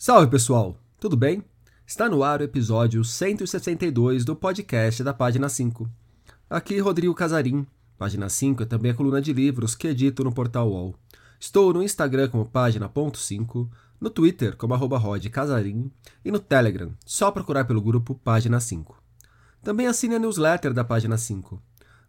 [0.00, 1.42] Salve pessoal, tudo bem?
[1.84, 5.90] Está no ar o episódio 162 do podcast da Página 5.
[6.48, 7.66] Aqui Rodrigo Casarim.
[7.98, 10.94] Página 5 é também a coluna de livros que edito no portal UOL.
[11.40, 13.68] Estou no Instagram como página.5,
[14.00, 15.02] no Twitter como arroba
[15.32, 15.90] Casarim
[16.24, 19.02] e no Telegram, só procurar pelo grupo Página 5.
[19.64, 21.60] Também assine a newsletter da Página 5.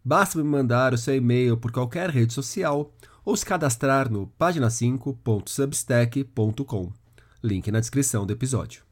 [0.05, 2.93] Basta me mandar o seu e-mail por qualquer rede social
[3.25, 7.08] ou se cadastrar no página5.substack.com.
[7.42, 8.84] Link na descrição do episódio.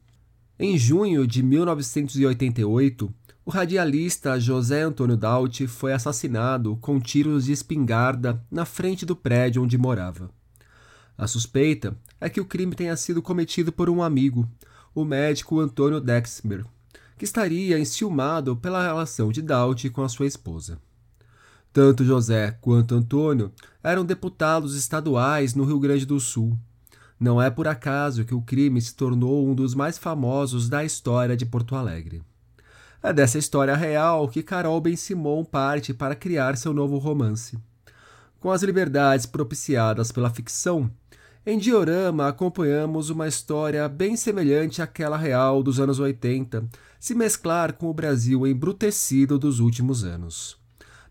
[0.58, 3.12] Em junho de 1988,
[3.44, 9.62] o radialista José Antônio Daut foi assassinado com tiros de espingarda na frente do prédio
[9.62, 10.30] onde morava.
[11.16, 14.48] A suspeita é que o crime tenha sido cometido por um amigo,
[14.94, 16.64] o médico Antônio Dexmer,
[17.18, 20.80] que estaria enciumado pela relação de Daut com a sua esposa.
[21.72, 23.52] Tanto José quanto Antônio
[23.82, 26.58] eram deputados estaduais no Rio Grande do Sul.
[27.18, 31.36] Não é por acaso que o crime se tornou um dos mais famosos da história
[31.36, 32.22] de Porto Alegre.
[33.02, 37.58] É dessa história real que Carol Ben-Simon parte para criar seu novo romance.
[38.38, 40.90] Com as liberdades propiciadas pela ficção,
[41.44, 46.68] em Diorama acompanhamos uma história bem semelhante àquela real dos anos 80,
[47.00, 50.56] se mesclar com o Brasil embrutecido dos últimos anos.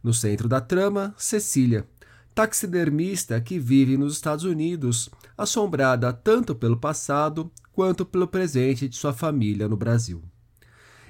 [0.04, 1.88] No centro da trama, Cecília,
[2.36, 9.14] taxidermista que vive nos Estados Unidos, assombrada tanto pelo passado quanto pelo presente de sua
[9.14, 10.24] família no Brasil.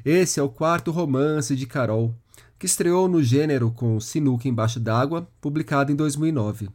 [0.04, 2.14] Esse é o quarto romance de Carol,
[2.60, 6.70] que estreou no gênero com Sinuca Embaixo d'Água, publicado em 2009.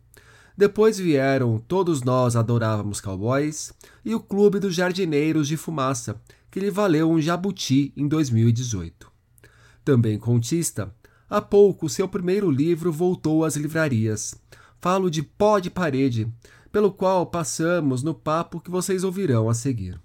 [0.56, 3.72] Depois vieram Todos Nós Adorávamos Cowboys
[4.04, 9.10] e O Clube dos Jardineiros de Fumaça, que lhe valeu um jabuti em 2018.
[9.84, 10.94] Também contista,
[11.32, 14.34] Há pouco, seu primeiro livro voltou às livrarias.
[14.78, 16.30] Falo de Pó de Parede,
[16.72, 20.00] pelo qual passamos no papo que vocês ouvirão a seguir.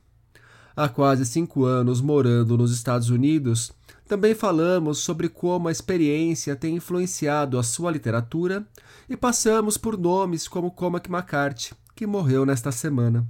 [0.75, 3.71] Há quase cinco anos morando nos Estados Unidos,
[4.07, 8.65] também falamos sobre como a experiência tem influenciado a sua literatura
[9.09, 13.27] e passamos por nomes como Cormac McCarthy, que morreu nesta semana.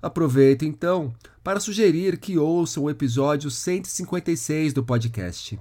[0.00, 1.12] Aproveito então
[1.44, 5.58] para sugerir que ouçam o episódio 156 do podcast.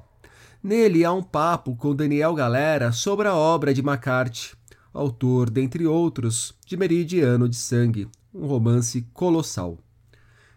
[0.64, 4.54] Nele há um papo com Daniel Galera sobre a obra de McCarthy,
[4.94, 9.78] autor, dentre outros, de Meridiano de Sangue, um romance colossal.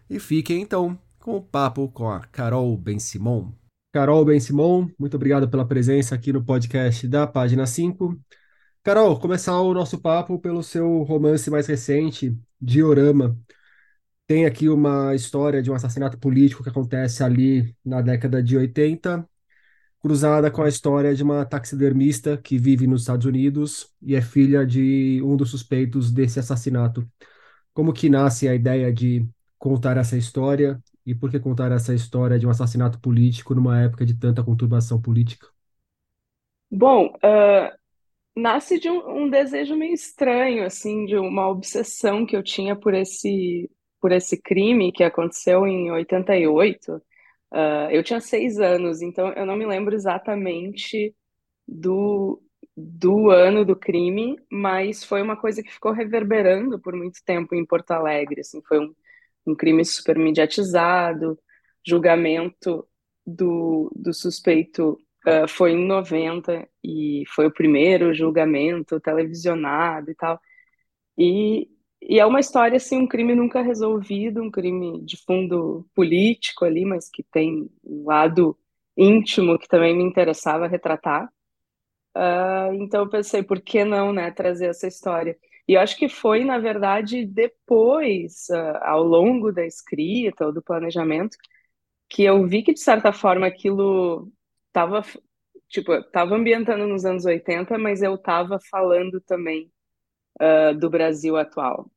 [0.09, 3.51] E fiquem então com o papo com a Carol Ben-Simon.
[3.91, 8.19] Carol Ben-Simon, muito obrigado pela presença aqui no podcast da Página 5.
[8.83, 13.37] Carol, começar o nosso papo pelo seu romance mais recente, Diorama.
[14.27, 19.27] Tem aqui uma história de um assassinato político que acontece ali na década de 80
[20.03, 24.65] cruzada com a história de uma taxidermista que vive nos Estados Unidos e é filha
[24.65, 27.07] de um dos suspeitos desse assassinato.
[27.73, 29.25] Como que nasce a ideia de
[29.57, 34.05] contar essa história e por que contar essa história de um assassinato político numa época
[34.05, 35.47] de tanta conturbação política?
[36.69, 37.71] Bom, uh,
[38.35, 42.93] nasce de um, um, desejo meio estranho, assim, de uma obsessão que eu tinha por
[42.93, 43.71] esse,
[44.01, 47.01] por esse crime que aconteceu em 88,
[47.53, 51.15] Uh, eu tinha seis anos, então eu não me lembro exatamente
[51.67, 52.41] do,
[52.75, 57.65] do ano do crime, mas foi uma coisa que ficou reverberando por muito tempo em
[57.65, 58.41] Porto Alegre.
[58.41, 58.95] Assim, foi um,
[59.45, 61.39] um crime super mediatizado,
[61.85, 62.87] julgamento
[63.25, 64.97] do, do suspeito
[65.27, 70.39] uh, foi em 90 e foi o primeiro julgamento televisionado e tal.
[71.17, 71.69] E
[72.07, 76.85] e é uma história, assim, um crime nunca resolvido, um crime de fundo político ali,
[76.85, 78.57] mas que tem um lado
[78.97, 81.31] íntimo que também me interessava retratar.
[82.15, 85.37] Uh, então eu pensei, por que não, né, trazer essa história?
[85.67, 90.61] E eu acho que foi, na verdade, depois, uh, ao longo da escrita ou do
[90.61, 91.37] planejamento,
[92.09, 94.31] que eu vi que, de certa forma, aquilo
[94.67, 95.03] estava,
[95.69, 99.71] tipo, estava ambientando nos anos 80, mas eu estava falando também
[100.41, 101.89] uh, do Brasil atual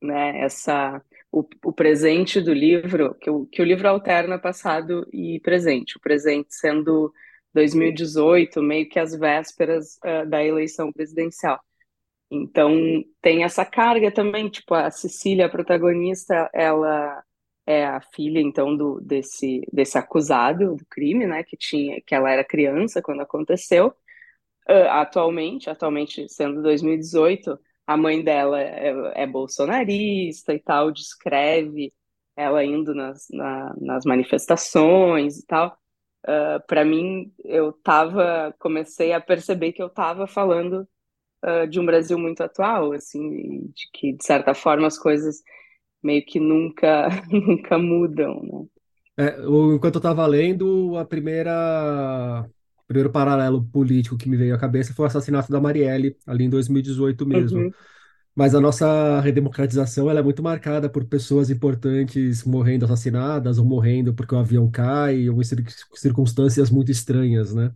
[0.00, 5.40] né, essa, o, o presente do livro, que o, que o livro alterna passado e
[5.40, 7.12] presente, o presente sendo
[7.54, 11.60] 2018, meio que as vésperas uh, da eleição presidencial.
[12.30, 12.72] Então,
[13.22, 17.24] tem essa carga também, tipo, a Cecília, a protagonista, ela
[17.66, 22.30] é a filha, então, do, desse, desse acusado do crime, né, que tinha, que ela
[22.30, 23.88] era criança quando aconteceu,
[24.68, 31.90] uh, atualmente, atualmente sendo 2018, a mãe dela é, é bolsonarista e tal, descreve
[32.36, 35.68] ela indo nas, na, nas manifestações e tal.
[36.26, 40.86] Uh, ah, para mim, eu tava, comecei a perceber que eu estava falando
[41.42, 45.36] uh, de um Brasil muito atual, assim, de que de certa forma as coisas
[46.02, 48.66] meio que nunca, nunca mudam, né?
[49.30, 49.40] É,
[49.74, 52.46] enquanto eu estava lendo, a primeira,
[52.88, 56.50] primeiro paralelo político que me veio à cabeça foi o assassinato da Marielle, ali em
[56.50, 57.68] 2018 mesmo.
[57.68, 57.74] Uhum.
[58.34, 64.14] Mas a nossa redemocratização ela é muito marcada por pessoas importantes morrendo assassinadas ou morrendo
[64.14, 65.64] porque o avião cai ou em cir-
[65.94, 67.72] circunstâncias muito estranhas, né?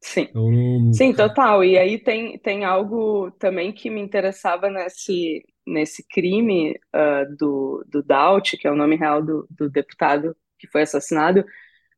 [0.00, 0.28] Sim.
[0.30, 0.50] Então,
[0.90, 1.64] Sim, total.
[1.64, 8.02] E aí tem, tem algo também que me interessava nesse, nesse crime ah, do, do
[8.02, 11.44] Daut, que é o nome real do, do deputado que foi assassinado.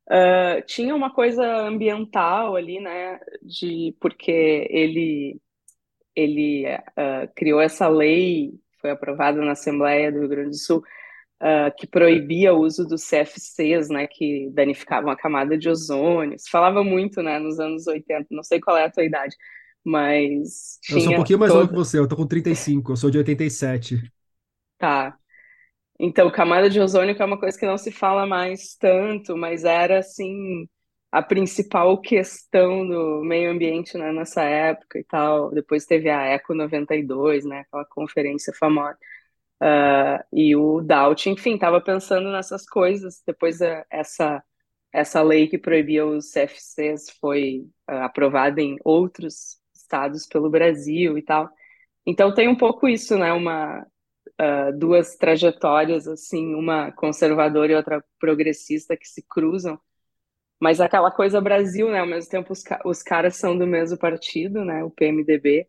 [0.09, 3.19] Ah, tinha uma coisa ambiental ali, né?
[3.41, 5.39] De, porque ele,
[6.15, 6.65] ele
[6.95, 10.83] ah, criou essa lei, foi aprovada na Assembleia do Rio Grande do Sul,
[11.39, 16.37] ah, que proibia o uso dos CFCs, né, que danificavam a camada de ozônio.
[16.39, 19.35] Se falava muito, né, nos anos 80, não sei qual é a tua idade,
[19.83, 23.11] mas eu sou um pouquinho mais novo que você, eu tô com 35, eu sou
[23.11, 24.11] de 87.
[24.77, 25.17] Tá.
[25.99, 29.63] Então, camada de ozônio que é uma coisa que não se fala mais tanto, mas
[29.63, 30.67] era, assim,
[31.11, 35.51] a principal questão do meio ambiente, né, nessa época e tal.
[35.51, 38.97] Depois teve a Eco 92, né, aquela conferência famosa.
[39.61, 43.21] Uh, e o Daut, enfim, estava pensando nessas coisas.
[43.25, 44.43] Depois uh, essa
[44.93, 51.21] essa lei que proibia os CFCs foi uh, aprovada em outros estados pelo Brasil e
[51.21, 51.49] tal.
[52.05, 53.33] Então tem um pouco isso, né?
[53.33, 53.85] Uma
[54.77, 59.79] duas trajetórias assim, uma conservadora e outra progressista que se cruzam.
[60.59, 61.99] Mas aquela coisa Brasil, né?
[61.99, 64.83] Ao mesmo tempo os, os caras são do mesmo partido, né?
[64.83, 65.67] O PMDB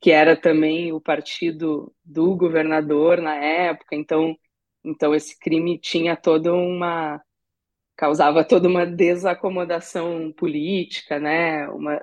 [0.00, 4.36] que era também o partido do governador na época, então,
[4.84, 7.20] então esse crime tinha toda uma
[7.96, 11.68] causava toda uma desacomodação política, né?
[11.70, 12.00] Uma,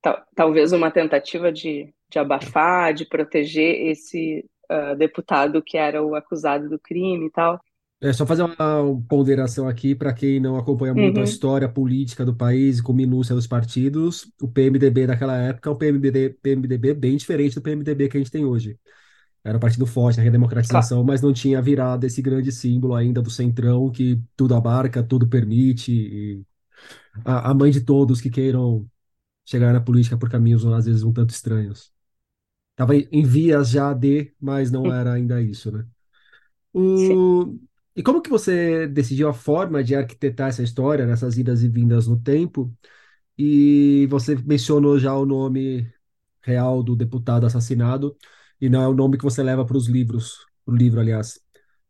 [0.00, 6.14] tal, talvez uma tentativa de, de abafar, de proteger esse uh, deputado que era o
[6.14, 7.60] acusado do crime e tal.
[8.02, 8.56] É só fazer uma
[9.08, 11.24] ponderação aqui para quem não acompanha muito a Uhum.
[11.24, 14.26] história política do país, com minúcia dos partidos.
[14.40, 18.30] O PMDB daquela época é um PMDB, PMDB bem diferente do PMDB que a gente
[18.30, 18.78] tem hoje.
[19.44, 23.30] Era um partido forte na redemocratização, mas não tinha virado esse grande símbolo ainda do
[23.30, 26.44] centrão que tudo abarca, tudo permite, e
[27.24, 28.86] a, a mãe de todos que queiram
[29.46, 31.92] chegar na política por caminhos às vezes um tanto estranhos.
[32.80, 35.86] Estava em vias já de, mas não era ainda isso, né?
[36.72, 37.58] O...
[37.96, 42.06] E como que você decidiu a forma de arquitetar essa história, nessas idas e vindas
[42.06, 42.72] no tempo?
[43.38, 45.92] E você mencionou já o nome
[46.42, 48.16] real do deputado assassinado,
[48.60, 51.40] e não é o nome que você leva para os livros, o livro, aliás.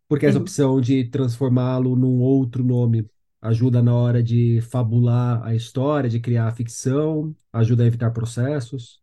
[0.08, 0.40] Porque essa Uhum.
[0.40, 3.08] opção de transformá-lo num outro nome
[3.40, 9.00] ajuda na hora de fabular a história, de criar a ficção, ajuda a evitar processos.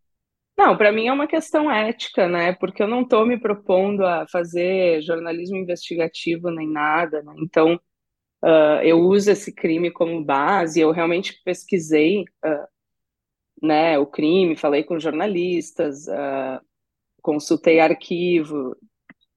[0.58, 2.52] Não, para mim é uma questão ética, né?
[2.52, 7.32] Porque eu não estou me propondo a fazer jornalismo investigativo nem nada, né?
[7.38, 7.76] Então,
[8.42, 10.80] uh, eu uso esse crime como base.
[10.80, 12.66] Eu realmente pesquisei, uh,
[13.62, 16.60] né, o crime, falei com jornalistas, uh,
[17.22, 18.76] consultei arquivo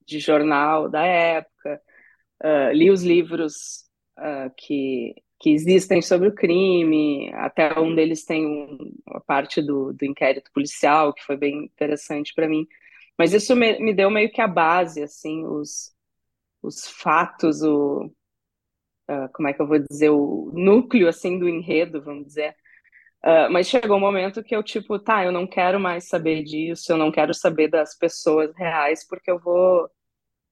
[0.06, 1.82] de jornal da época,
[2.74, 3.86] li os livros
[4.58, 10.06] que que existem sobre o crime, até um deles tem um, uma parte do, do
[10.06, 12.68] inquérito policial, que foi bem interessante para mim.
[13.18, 15.92] Mas isso me, me, deu meio que a base, assim, os,
[16.62, 18.06] os fatos, o,
[19.10, 22.56] uh, como é que eu vou dizer, o núcleo, assim, do enredo, vamos dizer.
[23.24, 26.92] Uh, mas chegou um momento que eu, tipo, tá, eu não quero mais saber disso,
[26.92, 29.90] eu não quero saber das pessoas reais, porque eu vou,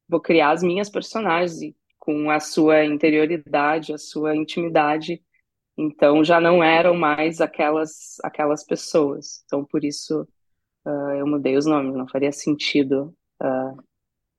[0.08, 1.75] vou criar as minhas personagens e
[2.10, 5.22] com a sua interioridade, a sua intimidade.
[5.78, 9.44] Então já não eram mais aquelas aquelas pessoas.
[9.46, 10.28] Então por isso
[10.86, 11.96] uh, eu mudei os nomes.
[11.96, 13.84] Não faria sentido uh,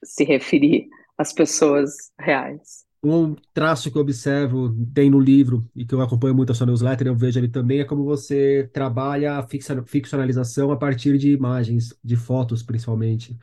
[0.05, 2.87] se referir às pessoas reais.
[3.03, 6.67] Um traço que eu observo, tem no livro, e que eu acompanho muito a sua
[6.67, 9.47] newsletter, eu vejo ali também, é como você trabalha a
[9.87, 13.39] ficcionalização a partir de imagens, de fotos principalmente.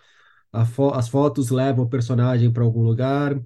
[0.74, 3.40] Fo- as fotos levam o personagem para algum lugar,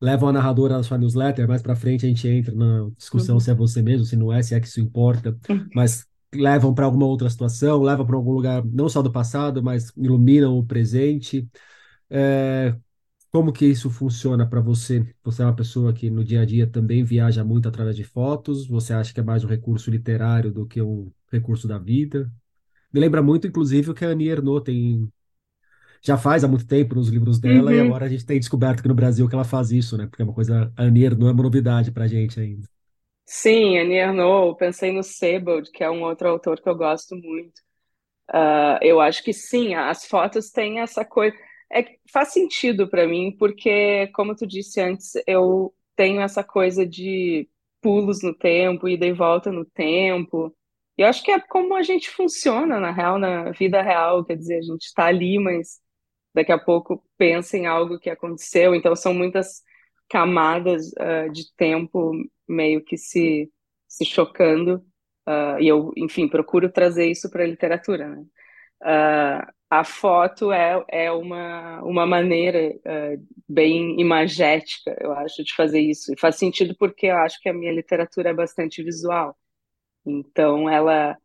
[0.00, 3.40] levam a narradora na sua newsletter, mais para frente a gente entra na discussão Uhum.
[3.40, 5.36] se é você mesmo, se não é, se é que isso importa,
[5.72, 9.92] mas levam para alguma outra situação, levam para algum lugar não só do passado, mas
[9.96, 11.48] iluminam o presente.
[12.10, 12.76] É,
[13.30, 15.06] como que isso funciona para você?
[15.24, 18.66] Você é uma pessoa que no dia a dia também viaja muito através de fotos?
[18.68, 22.32] Você acha que é mais um recurso literário do que um recurso da vida?
[22.92, 25.10] Me lembra muito, inclusive, o que a Annie Ernaux tem
[26.04, 27.80] já faz há muito tempo nos livros dela, e Uhum.
[27.80, 30.06] agora a gente tem descoberto que no Brasil que ela faz isso, né?
[30.06, 32.68] Porque é uma coisa, a Anir não é uma novidade pra gente ainda.
[33.26, 37.60] Sim, Annie Ernaux, pensei no Sebald, que é um outro autor que eu gosto muito.
[38.30, 41.36] Uh, eu acho que sim, as fotos têm essa coisa.
[41.72, 47.48] é, faz sentido para mim, porque, como tu disse antes, eu tenho essa coisa de
[47.82, 50.54] pulos no tempo, ida e volta no tempo.
[50.98, 54.24] E eu acho que é como a gente funciona, na real, na vida real.
[54.24, 55.80] Quer dizer, a gente está ali, mas
[56.34, 58.74] daqui a pouco pensa em algo que aconteceu.
[58.74, 59.62] Então, são muitas
[60.08, 62.12] camadas uh, de tempo
[62.48, 63.50] meio que se,
[63.88, 64.84] se chocando.
[65.26, 68.08] Uh, e eu, enfim, procuro trazer isso para a literatura.
[68.08, 68.24] Né?
[68.82, 72.78] Uh, a foto é, é uma, uma maneira
[73.48, 76.12] bem imagética, eu acho, de fazer isso.
[76.12, 79.36] E faz sentido porque eu acho que a minha literatura é bastante visual.
[80.06, 81.16] Então, ela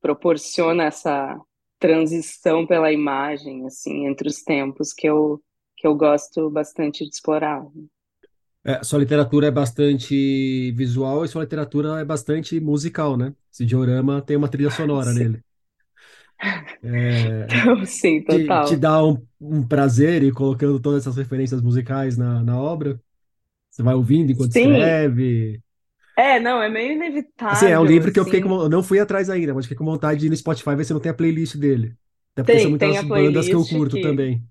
[0.00, 1.36] proporciona essa
[1.78, 5.42] transição pela imagem, assim, entre os tempos, que eu,
[5.76, 7.64] que eu gosto bastante de explorar.
[8.64, 13.32] É, sua literatura é bastante visual e sua literatura é bastante musical, né?
[13.52, 15.28] Esse diorama tem uma trilha sonora Sim.
[15.28, 15.40] nele.
[16.82, 18.78] É, Então, sim, te, te total.
[18.78, 23.00] dá um, um prazer ir colocando todas essas referências musicais na, na obra?
[23.70, 25.62] Você vai ouvindo enquanto Sim, escreve?
[26.16, 26.92] É, não, é meio
[27.48, 28.62] Assim, é um inevitável, livro que eu fiquei com, assim.
[28.62, 30.92] eu não fui atrás ainda, mas fiquei com vontade de ir no Spotify ver se
[30.92, 31.96] não tem a playlist dele.
[32.32, 34.44] Até porque são Tem, tem muitas bandas que eu curto que, também.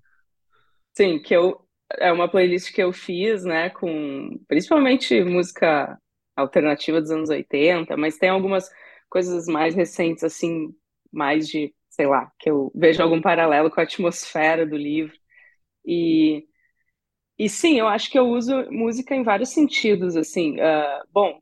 [0.94, 1.60] sim, que eu,
[1.98, 5.98] é uma playlist que eu fiz, né, com principalmente música
[6.36, 8.68] alternativa dos anos 80, mas tem algumas
[9.08, 10.74] coisas mais recentes, assim,
[11.12, 15.16] mais de, sei lá, que eu vejo algum paralelo com a atmosfera do livro.
[15.86, 16.46] E,
[17.38, 20.60] e sim, eu acho que eu uso música em vários sentidos, assim.
[20.60, 21.40] Ah, bom,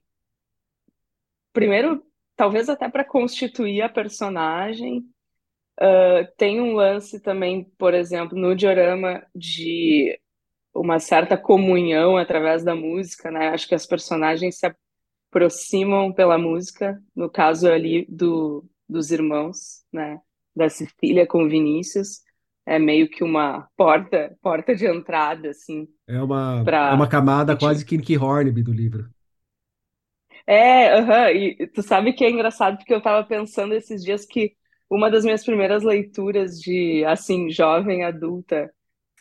[1.55, 2.05] primeiro,
[2.37, 5.07] talvez até para constituir a personagem.
[5.81, 10.19] Ah, tem um lance também, por exemplo, no diorama de
[10.75, 13.49] uma certa comunhão através da música, né?
[13.49, 14.67] Acho que as personagens se
[15.31, 20.21] aproximam pela música, no caso ali do, dos irmãos, né?
[20.55, 22.23] Da Cecília com Vinícius,
[22.67, 27.85] é meio que uma porta, porta de entrada, assim, É uma, é uma camada quase
[27.85, 29.09] que Nick Hornby do livro.
[30.47, 34.55] É, aham, e tu sabe que é engraçado porque eu tava pensando esses dias que
[34.91, 38.71] uma das minhas primeiras leituras de, assim, jovem adulta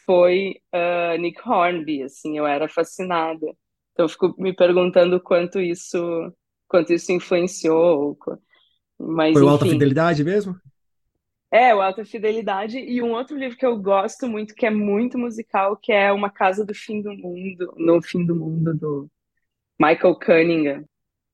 [0.06, 3.46] foi ah, Nick Hornby, assim, eu era fascinada.
[3.94, 5.98] Então eu fico me perguntando quanto isso,
[6.68, 8.18] quanto isso influenciou,
[9.00, 9.66] mas Foi o Alta.
[9.66, 10.56] Fidelidade mesmo?
[11.52, 15.20] É, o Alta Fidelidade e um outro livro que eu gosto muito, que é muito
[15.20, 19.08] musical, que é Uma Casa do Fim do Mundo, No Fim do Mundo, do
[19.80, 20.84] Michael Cunningham.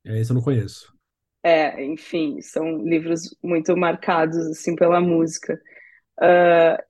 [0.09, 0.91] É, esse eu não conheço.
[1.43, 5.59] É, enfim, são livros muito marcados assim pela música.
[6.21, 6.83] Ah,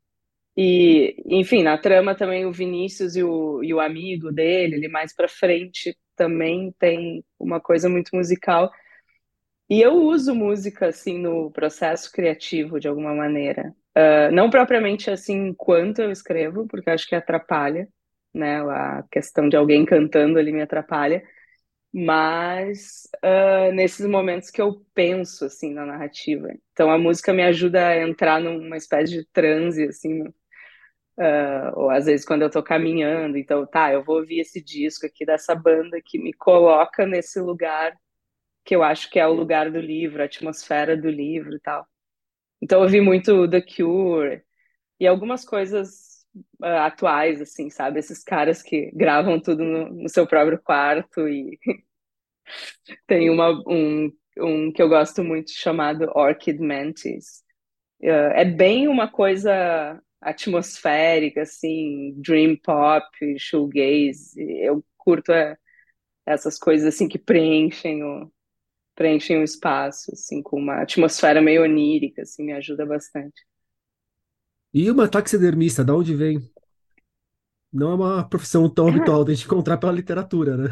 [0.58, 5.16] e, enfim, na trama também o Vinícius e o, e o amigo dele, ele mais
[5.16, 8.72] pra frente também tem uma coisa muito musical.
[9.70, 13.74] E eu uso música assim no processo criativo de alguma maneira.
[13.96, 17.88] Ah, não propriamente assim enquanto eu escrevo, porque acho que atrapalha,
[18.34, 18.62] né?
[18.62, 21.24] A questão de alguém cantando ali me atrapalha
[21.94, 26.50] mas ah, nesses momentos que eu penso assim na narrativa.
[26.74, 30.24] Então a música me ajuda a entrar numa espécie de transe assim,
[31.20, 35.06] ah, ou às vezes quando eu tô caminhando, então tá, eu vou ouvir esse disco
[35.06, 37.94] aqui dessa banda que me coloca nesse lugar
[38.66, 41.88] que eu acho que é o lugar do livro, a atmosfera do livro e tal.
[42.62, 44.44] Então eu ouvi muito The Cure
[45.00, 46.09] e algumas coisas
[46.62, 48.00] ah, atuais assim, sabe?
[48.00, 51.58] Esses caras que gravam tudo no, no seu próprio quarto e
[53.08, 57.44] Tem uma, um, um que eu gosto muito chamado Orchid Mantis.
[58.02, 63.06] É é bem uma coisa atmosférica, assim, dream pop,
[63.40, 64.36] shoegaze.
[64.62, 65.58] Eu curto é,
[66.26, 68.32] essas coisas assim que preenchem o,
[68.96, 73.42] preenchem o espaço, assim, com uma atmosfera meio onírica, assim, me ajuda bastante.
[74.74, 76.40] E uma taxidermista, da onde vem?
[77.72, 80.70] Não é uma profissão tão habitual de a gente encontrar pela literatura, né?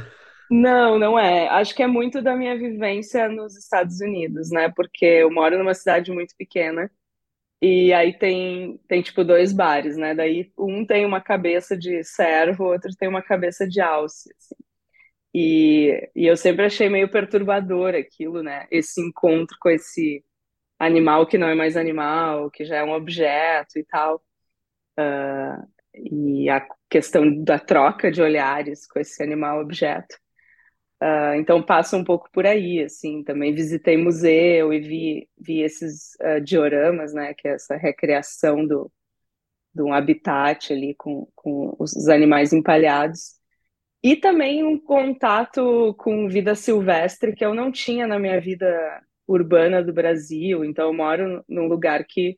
[0.50, 1.48] Não, não é.
[1.50, 4.70] Acho que é muito da minha vivência nos Estados Unidos, né?
[4.76, 6.90] Porque eu moro numa cidade muito pequena
[7.62, 10.16] E aí tem, tem tipo dois bares, né?
[10.16, 14.30] Daí um tem uma cabeça de cervo, o outro tem uma cabeça de alce.
[14.38, 14.56] assim.
[15.36, 18.68] E, e eu sempre achei meio perturbador aquilo, né?
[18.72, 20.24] Esse encontro com esse
[20.80, 24.24] animal que não é mais animal, que já é um objeto e tal.
[25.94, 30.16] E a questão da troca de olhares com esse animal objeto.
[31.00, 33.24] Ah, Então passa um pouco por aí, assim.
[33.24, 37.34] Também visitei museu e vi, vi esses ah, dioramas, né?
[37.34, 38.92] Que é essa recriação do
[39.74, 43.36] de um habitat ali com, com os animais empalhados.
[44.04, 48.68] E também um contato com vida silvestre que eu não tinha na minha vida
[49.28, 50.64] urbana do Brasil.
[50.64, 52.38] Então, eu moro num lugar que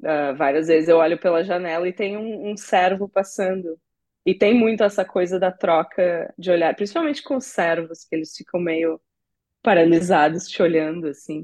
[0.00, 3.80] Uh, várias vezes eu olho pela janela e tem um, um servo passando.
[4.24, 8.34] E tem muito essa coisa da troca de olhar, principalmente com os servos, que eles
[8.36, 9.00] ficam meio
[9.62, 11.42] paralisados te olhando, assim.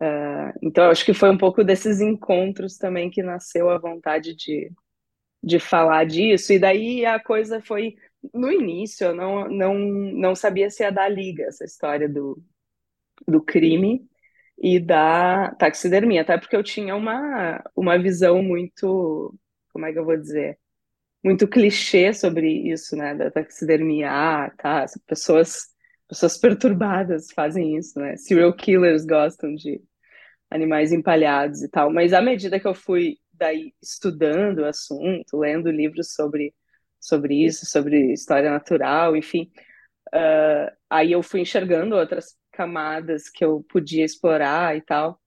[0.00, 4.70] Uh, então, acho que foi um pouco desses encontros também que nasceu a vontade de,
[5.42, 6.52] de falar disso.
[6.52, 7.96] E daí a coisa foi.
[8.34, 12.42] No início, eu não, não, não sabia se ia dar liga essa história do,
[13.26, 14.08] do crime
[14.58, 19.34] e da taxidermia, até porque eu tinha uma, uma visão muito.
[19.72, 20.58] Como é que eu vou dizer?
[21.24, 23.14] Muito clichê sobre isso, né?
[23.14, 24.10] Da taxidermia.
[24.10, 24.86] Ah, tá.
[25.06, 25.68] Pessoas,
[26.08, 28.16] pessoas perturbadas fazem isso, né?
[28.16, 29.82] Serial killers gostam de
[30.50, 31.92] animais empalhados e tal.
[31.92, 36.54] Mas à medida que eu fui daí estudando o assunto, lendo livros sobre,
[37.00, 39.50] sobre isso, sobre história natural, enfim,
[40.14, 45.20] uh, aí eu fui enxergando outras camadas que eu podia explorar e tal,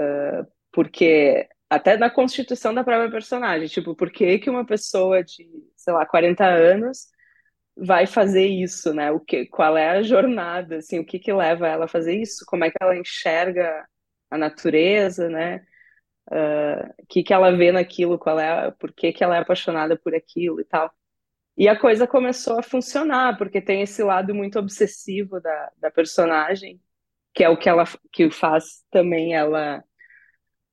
[0.00, 5.48] uh, porque até na constituição da própria personagem, tipo, por que que uma pessoa de,
[5.76, 7.08] sei lá, 40 anos
[7.76, 9.10] vai fazer isso, né?
[9.12, 12.44] O que, qual é a jornada, assim, o que que leva ela a fazer isso?
[12.46, 13.86] Como é que ela enxerga
[14.30, 15.66] a natureza, né?
[16.30, 19.96] Uh, o que que ela vê naquilo, qual é, por que que ela é apaixonada
[19.96, 20.92] por aquilo e tal.
[21.56, 26.80] E a coisa começou a funcionar, porque tem esse lado muito obsessivo da, da personagem,
[27.34, 29.82] que é o que ela que faz também ela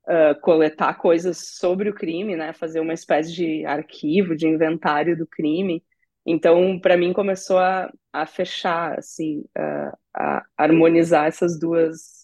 [0.08, 2.54] uh, coletar coisas sobre o crime, né?
[2.54, 5.84] Fazer uma espécie de arquivo, de inventário do crime.
[6.26, 12.24] Então, para mim, começou a, a fechar, assim, uh, a harmonizar essas duas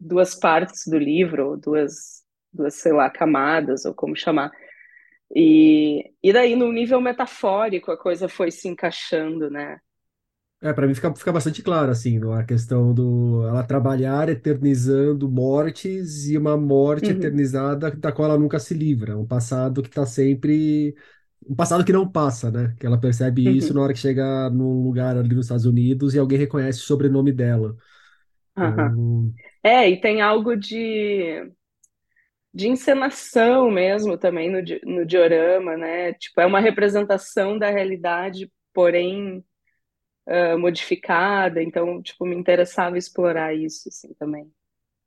[0.00, 4.50] duas partes do livro, duas, duas, sei lá, camadas, ou como chamar.
[5.34, 9.80] E, e daí, no nível metafórico, a coisa foi se encaixando, né?
[10.62, 16.26] É, para mim fica, fica bastante claro, assim, a questão do ela trabalhar eternizando mortes
[16.28, 17.10] e uma morte Uhum.
[17.12, 20.94] eternizada da qual ela nunca se livra, um passado que está sempre.
[21.48, 22.76] Um passado que não passa, né?
[22.78, 23.82] Que ela percebe isso na Uhum.
[23.82, 27.74] hora que chega num lugar ali nos Estados Unidos e alguém reconhece o sobrenome dela.
[28.60, 31.50] Então, É, e tem algo de,
[32.54, 36.12] de encenação mesmo também no, no diorama, né?
[36.14, 39.44] Tipo, é uma representação da realidade, porém
[40.26, 41.62] ah, modificada.
[41.62, 44.50] Então, tipo, me interessava explorar isso, assim, também.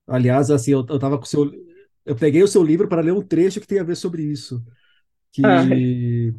[0.08, 1.52] aliás, assim, eu, eu tava com o seu.
[2.06, 4.64] Eu peguei o seu livro para ler um trecho que tem a ver sobre isso.
[5.42, 5.68] Ai.
[5.68, 6.34] Que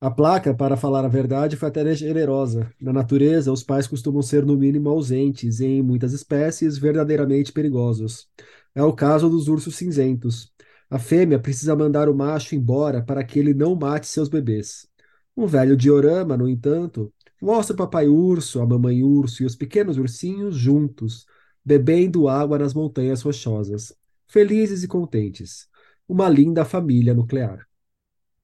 [0.00, 2.72] A placa, para falar a verdade, foi até generosa.
[2.80, 8.28] Na natureza, os pais costumam ser, no mínimo, ausentes e, em muitas espécies, verdadeiramente perigosos.
[8.76, 10.52] É o caso dos ursos cinzentos.
[10.90, 14.86] A fêmea precisa mandar o macho embora para que ele não mate seus bebês.
[15.34, 19.96] Um velho diorama, no entanto, mostra o papai urso, a mamãe urso e os pequenos
[19.96, 21.26] ursinhos juntos,
[21.64, 23.94] bebendo água nas montanhas rochosas,
[24.26, 25.68] felizes e contentes.
[26.06, 27.66] Uma linda família nuclear.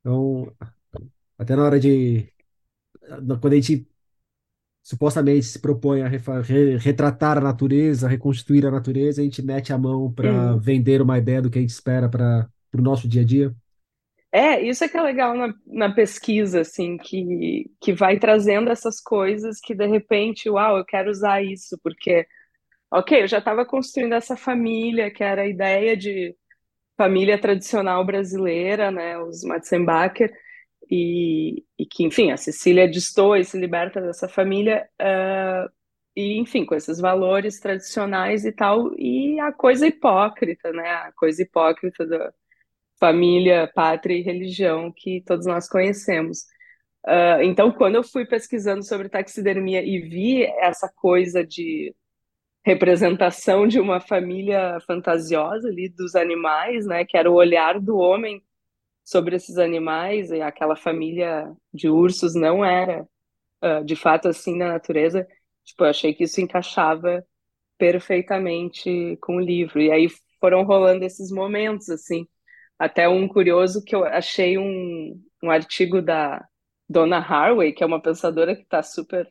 [0.01, 0.51] Então,
[1.39, 2.33] até na hora de.
[3.41, 3.87] Quando a gente
[4.83, 9.79] supostamente se propõe a re- retratar a natureza, reconstruir a natureza, a gente mete a
[9.79, 10.59] mão para Uhum.
[10.59, 13.55] vender uma ideia do que a gente espera para o nosso dia a dia.
[14.35, 18.99] É, isso é que é legal na, na pesquisa, assim, que, que vai trazendo essas
[19.01, 22.27] coisas que de repente, uau, eu quero usar isso, porque,
[22.93, 26.37] ok, eu já estava construindo essa família, que era a ideia de
[26.97, 30.33] família tradicional brasileira, né, os Matzenbacher,
[30.95, 35.67] e, e que, enfim, a Cecília destoa e se liberta dessa família, ah,
[36.15, 41.43] e, enfim, com esses valores tradicionais e tal, e a coisa hipócrita, né, a coisa
[41.43, 42.33] hipócrita da
[43.01, 46.41] família, pátria e religião que todos nós conhecemos.
[47.07, 51.95] Uh, então, quando eu fui pesquisando sobre taxidermia e vi essa coisa de
[52.65, 58.43] representação de uma família fantasiosa ali dos animais, né, que era o olhar do homem
[59.05, 63.07] sobre esses animais, e aquela família de ursos não era,
[63.63, 65.27] uh, de fato, assim na natureza,
[65.65, 67.25] tipo, eu achei que isso encaixava
[67.79, 69.81] perfeitamente com o livro.
[69.81, 70.09] E aí
[70.41, 72.27] foram rolando esses momentos, assim,
[72.79, 76.45] até um curioso que eu achei um, um artigo da
[76.89, 79.29] Donna Haraway, que é uma pensadora que está super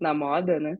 [0.00, 0.78] na moda, né?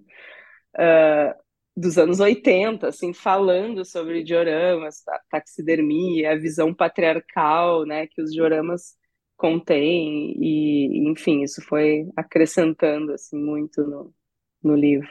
[0.75, 1.48] Uh,
[1.79, 8.97] dos anos 80, assim, falando sobre dioramas, taxidermia, a visão patriarcal, né, que os dioramas
[9.37, 14.12] contêm, e, enfim, isso foi acrescentando, assim, muito no,
[14.62, 15.09] no livro.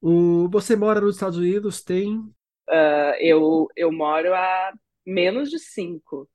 [0.00, 2.16] O, você mora nos Estados Unidos, tem.
[2.16, 4.72] Uh, eu, eu moro a
[5.04, 6.26] menos de cinco,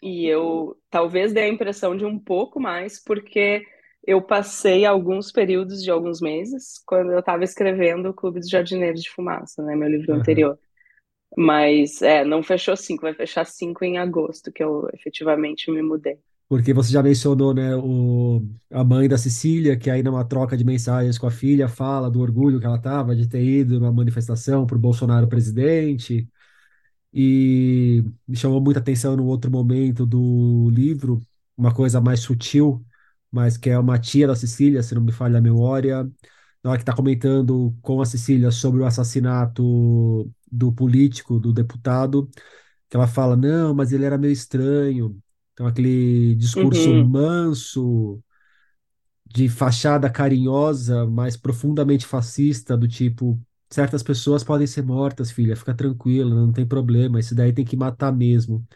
[0.00, 3.66] e eu talvez dê a impressão de um pouco mais, porque
[4.06, 9.02] eu passei alguns períodos de alguns meses quando eu estava escrevendo o Clube dos Jardineiros
[9.02, 10.14] de Fumaça, né, meu livro Aham.
[10.14, 10.58] anterior.
[11.36, 16.18] Mas é, não fechou cinco, vai fechar cinco em agosto, que eu efetivamente me mudei.
[16.48, 18.40] Porque você já mencionou, né, o,
[18.70, 22.20] a mãe da Cecília, que aí numa troca de mensagens com a filha fala do
[22.20, 26.28] orgulho que ela tava de ter ido numa manifestação para o Bolsonaro presidente.
[27.12, 31.20] E me chamou muita atenção no outro momento do livro,
[31.56, 32.84] uma coisa mais sutil,
[33.30, 36.00] mas que é uma tia da Cecília, se não me falha a memória,
[36.64, 42.28] hora que está comentando com a Cecília sobre o assassinato do político, do deputado,
[42.88, 45.18] que ela fala, não, mas ele era meio estranho.
[45.52, 48.22] Então, aquele discurso Uhum, manso,
[49.24, 55.74] de fachada carinhosa, mas profundamente fascista, do tipo, certas pessoas podem ser mortas, filha, fica
[55.74, 58.66] tranquila, não tem problema, isso daí tem que matar mesmo.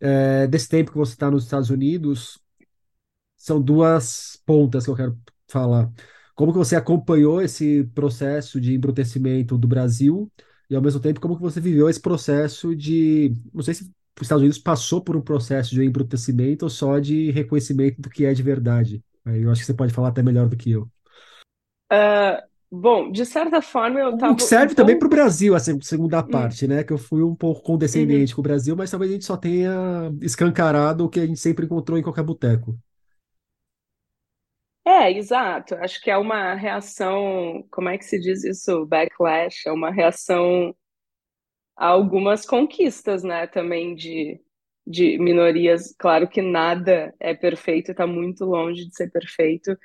[0.00, 2.38] É, desse tempo que você está nos Estados Unidos,
[3.38, 5.90] são duas pontas que eu quero falar.
[6.34, 10.30] Como que você acompanhou esse processo de embrutecimento do Brasil
[10.70, 13.32] e, ao mesmo tempo, como que você viveu esse processo de...
[13.54, 17.30] Não sei se os Estados Unidos passou por um processo de embrutecimento ou só de
[17.30, 19.02] reconhecimento do que é de verdade.
[19.24, 20.90] Aí eu acho que você pode falar até melhor do que eu.
[21.90, 25.08] Ah, bom, de certa forma eu O que estava um serve também para o.
[25.10, 26.84] Brasil, a se- segunda hum, parte, né?
[26.84, 28.28] Que eu fui um pouco uhum.
[28.28, 31.40] condescendente com o Brasil, mas talvez a gente só tenha escancarado o que a gente
[31.40, 32.78] sempre encontrou em qualquer boteco.
[34.88, 35.74] É, exato.
[35.76, 38.86] Acho que é uma reação, como é que se diz isso?
[38.86, 40.74] Backlash, é uma reação
[41.76, 43.46] a algumas conquistas, né?
[43.46, 44.40] Também de,
[44.86, 45.94] de minorias.
[45.98, 49.76] Claro que nada é perfeito, está muito longe de ser perfeito,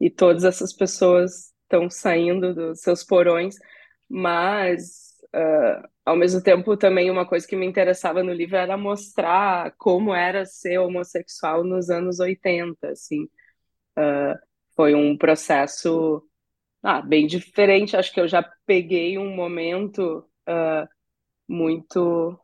[0.00, 3.56] e todas essas pessoas estão saindo dos seus porões,
[4.08, 5.16] mas.
[5.34, 10.14] ah, ao mesmo tempo, também uma coisa que me interessava no livro era mostrar como
[10.14, 13.28] era ser homossexual nos anos 80, assim.
[14.78, 16.24] Foi um processo
[16.82, 17.96] ah, bem diferente.
[17.96, 20.88] Acho que eu já peguei um momento ah,
[21.48, 22.38] muito,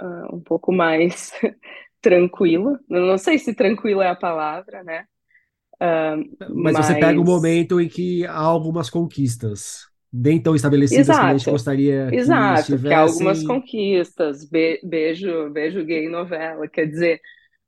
[0.00, 1.32] ah, um pouco mais
[2.02, 2.78] tranquilo.
[2.88, 5.06] Não sei se tranquilo é a palavra, né?
[5.80, 6.16] Ah,
[6.48, 11.32] Mas você pega um mas momento em que há algumas conquistas, nem tão estabelecidas como
[11.32, 13.42] a gente exato, gostaria que exato, que há algumas estivessem.
[13.42, 17.20] conquistas, be- beijo, beijo gay novela, quer dizer,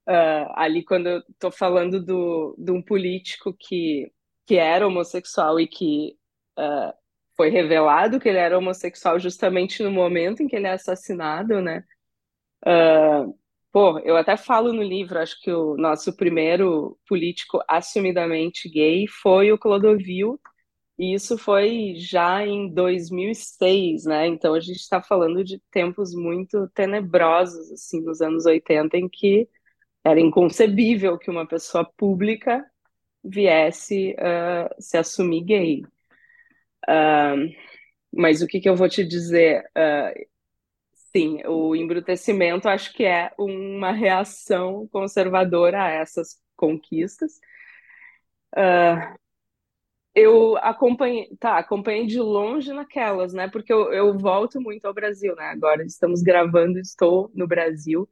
[0.06, 4.12] ah, ali quando eu tô falando do, de um político que,
[4.46, 6.16] que era homossexual e que
[6.56, 6.94] ah,
[7.36, 11.84] foi revelado que ele era homossexual justamente no momento em que ele é assassinado, né?
[13.76, 19.52] Pô, eu até falo no livro, acho que o nosso primeiro político assumidamente gay foi
[19.52, 20.40] o Clodovil,
[20.98, 24.26] e isso foi já em 2006, né?
[24.28, 29.46] Então a gente está falando de tempos muito tenebrosos, assim, nos anos 80, em que
[30.06, 32.64] era inconcebível que uma pessoa pública
[33.24, 35.82] viesse uh, se assumir gay.
[36.88, 37.50] Uh,
[38.14, 39.64] mas o que, que eu vou te dizer?
[39.76, 40.26] Uh,
[41.12, 47.40] sim, o embrutecimento acho que é uma reação conservadora a essas conquistas.
[50.14, 53.48] Eu acompanhei, tá, acompanhei de longe naquelas, né?
[53.48, 55.46] Porque eu, eu volto muito ao Brasil, né?
[55.50, 58.08] Agora estamos gravando, estou no Brasil,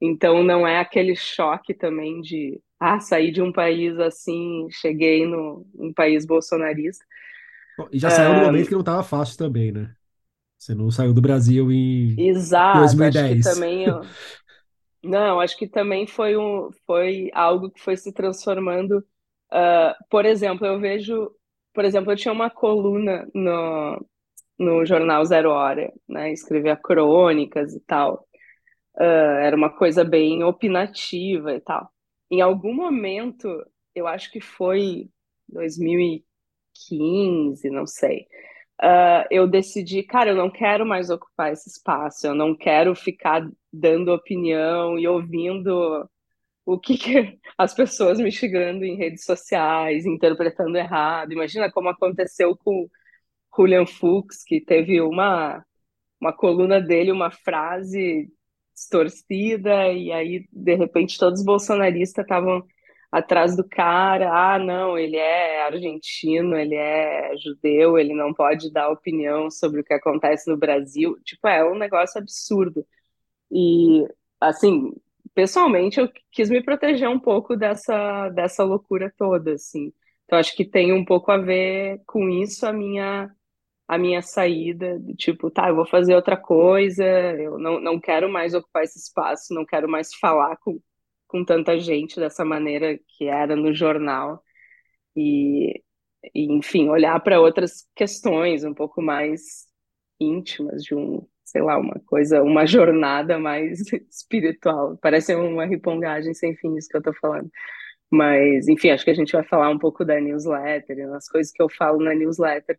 [0.00, 5.66] então não é aquele choque também de ah, sair de um país assim, cheguei no
[5.74, 7.04] um país bolsonarista.
[7.92, 9.94] E já saiu no momento que não estava fácil também, né?
[10.58, 13.36] Você não saiu do Brasil em Exato, acho que 2010.
[13.36, 13.86] também
[15.02, 19.04] não, acho que também foi um foi algo que foi se transformando.
[19.50, 21.30] ah, por exemplo, eu vejo,
[21.74, 24.06] por exemplo, eu tinha uma coluna no
[24.58, 26.32] no jornal Zero Hora, né?
[26.32, 28.26] Escrevia crônicas e tal.
[28.98, 31.90] Ah, era uma coisa bem opinativa e tal.
[32.30, 33.48] Em algum momento,
[33.94, 35.10] eu acho que foi
[35.48, 38.26] 2015, não sei.
[38.80, 43.48] ah, eu decidi, cara, eu não quero mais ocupar esse espaço, eu não quero ficar
[43.72, 46.08] dando opinião e ouvindo
[46.66, 51.32] o que, que as pessoas me xingando em redes sociais, interpretando errado.
[51.32, 52.88] Imagina como aconteceu com
[53.56, 55.64] Julian Fuchs, que teve uma
[56.20, 58.28] uma coluna dele, uma frase
[58.76, 62.62] distorcida, e aí, de repente, todos os bolsonaristas estavam
[63.10, 64.30] atrás do cara.
[64.30, 69.84] Ah, não, ele é argentino, ele é judeu, ele não pode dar opinião sobre o
[69.84, 71.16] que acontece no Brasil.
[71.24, 72.86] Tipo, é um negócio absurdo.
[73.50, 74.06] E,
[74.40, 74.92] assim,
[75.34, 79.92] pessoalmente, eu quis me proteger um pouco dessa, dessa loucura toda, assim.
[80.24, 83.30] Então, acho que tem um pouco a ver com isso a minha
[83.88, 88.54] a minha saída, tipo, tá, eu vou fazer outra coisa, eu não, não quero mais
[88.54, 90.80] ocupar esse espaço, não quero mais falar com,
[91.28, 94.42] com tanta gente dessa maneira que era no jornal.
[95.16, 95.82] E,
[96.34, 99.66] e enfim, olhar para outras questões um pouco mais
[100.20, 104.98] íntimas de um, sei lá, uma coisa, uma jornada mais espiritual.
[105.00, 107.50] Parece uma ripongagem sem fim isso que eu tô falando.
[108.10, 111.62] Mas, enfim, acho que a gente vai falar um pouco da newsletter, as coisas que
[111.62, 112.78] eu falo na newsletter.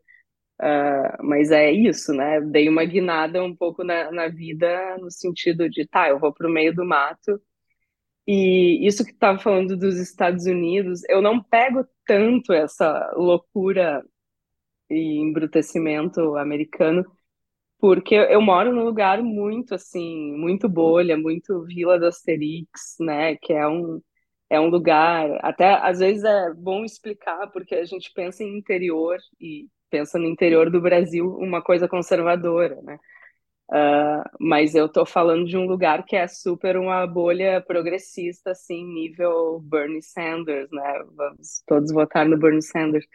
[0.59, 2.41] Uh, mas é isso, né?
[2.41, 6.47] Dei uma guinada um pouco na, na vida, no sentido de, tá, eu vou para
[6.47, 7.39] o meio do mato.
[8.27, 14.03] E isso que estava falando dos Estados Unidos, eu não pego tanto essa loucura
[14.89, 17.05] e embrutecimento americano,
[17.79, 23.35] porque eu moro num lugar muito assim, muito bolha, muito Vila do Asterix, né?
[23.37, 24.01] Que é um
[24.49, 29.17] é um lugar, até às vezes é bom explicar, porque a gente pensa em interior
[29.41, 32.99] e pensa no interior do Brasil uma coisa conservadora, né?
[33.69, 38.85] Uh, mas eu tô falando de um lugar que é super uma bolha progressista, assim,
[38.85, 41.03] nível Bernie Sanders, né?
[41.15, 43.05] Vamos todos votar no Bernie Sanders.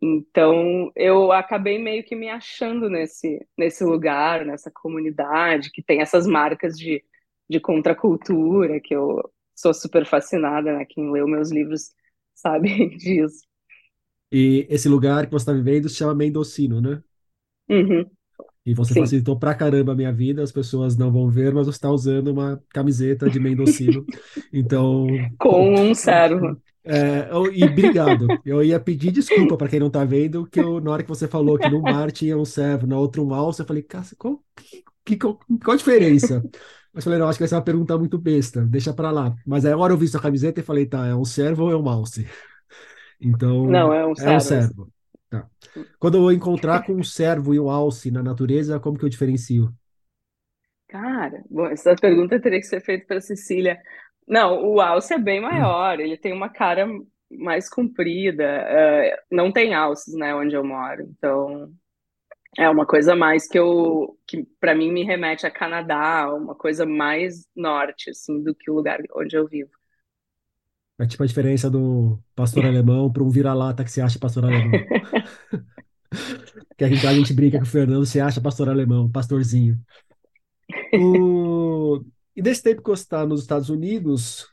[0.00, 6.26] Então, eu acabei meio que me achando nesse, nesse lugar, nessa comunidade, que tem essas
[6.26, 7.04] marcas de,
[7.48, 9.22] de contracultura, que eu
[9.54, 10.86] sou super fascinada, né?
[10.88, 11.92] Quem leu meus livros
[12.34, 13.51] sabe disso.
[14.32, 17.02] E esse lugar que você está vivendo se chama Mendocino, né?
[17.68, 18.06] Uhum.
[18.64, 19.00] E você Sim.
[19.00, 22.28] facilitou pra caramba a minha vida, as pessoas não vão ver, mas você está usando
[22.28, 24.06] uma camiseta de Mendocino.
[24.52, 25.06] então.
[25.38, 26.56] Com um servo.
[26.84, 28.26] É, e obrigado.
[28.44, 31.28] Eu ia pedir desculpa para quem não está vendo, que eu, na hora que você
[31.28, 34.42] falou que no mar tinha um servo, na outra um alce, eu falei, cara, qual,
[35.04, 36.42] que, qual, qual a diferença?
[36.92, 39.34] Mas falei, não, acho que essa é uma pergunta muito besta, deixa para lá.
[39.46, 41.76] Mas aí agora eu vi sua camiseta e falei, tá, é um servo ou é
[41.76, 42.26] um alce?
[43.22, 44.32] Então, não, é um servo.
[44.32, 44.92] É um servo.
[45.30, 45.46] Tá.
[45.98, 49.72] Quando eu encontrar com um servo e um alce na natureza, como que eu diferencio?
[50.88, 53.80] Cara, bom, essa pergunta teria que ser feita para Cecília.
[54.28, 55.44] Não, o alce é bem hum.
[55.44, 56.86] maior, ele tem uma cara
[57.30, 58.44] mais comprida.
[58.44, 61.02] Uh, não tem alces, né, onde eu moro.
[61.16, 61.72] Então,
[62.58, 66.84] é uma coisa mais que eu que para mim me remete a Canadá, uma coisa
[66.84, 69.70] mais norte assim do que o lugar onde eu vivo.
[71.02, 74.70] É tipo a diferença do pastor alemão para um vira-lata que se acha pastor alemão.
[76.78, 79.80] que a gente, a gente brinca com o Fernando, se acha pastor alemão, pastorzinho.
[80.94, 82.04] O...
[82.36, 84.46] E desse tempo que você está nos Estados Unidos,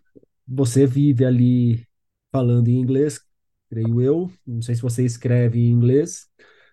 [0.48, 1.86] você vive ali
[2.32, 3.22] falando em inglês,
[3.70, 4.32] creio eu.
[4.44, 6.28] Não sei se você escreve em inglês.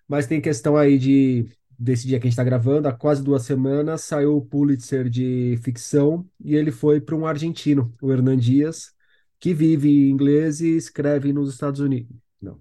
[0.09, 3.43] Mas tem questão aí de desse dia que a gente está gravando, há quase duas
[3.43, 8.96] semanas, saiu o Pulitzer de ficção e ele foi para um argentino, o Hernan Dias,
[9.39, 12.17] que vive em inglês e escreve nos Estados Unidos.
[12.41, 12.61] Não.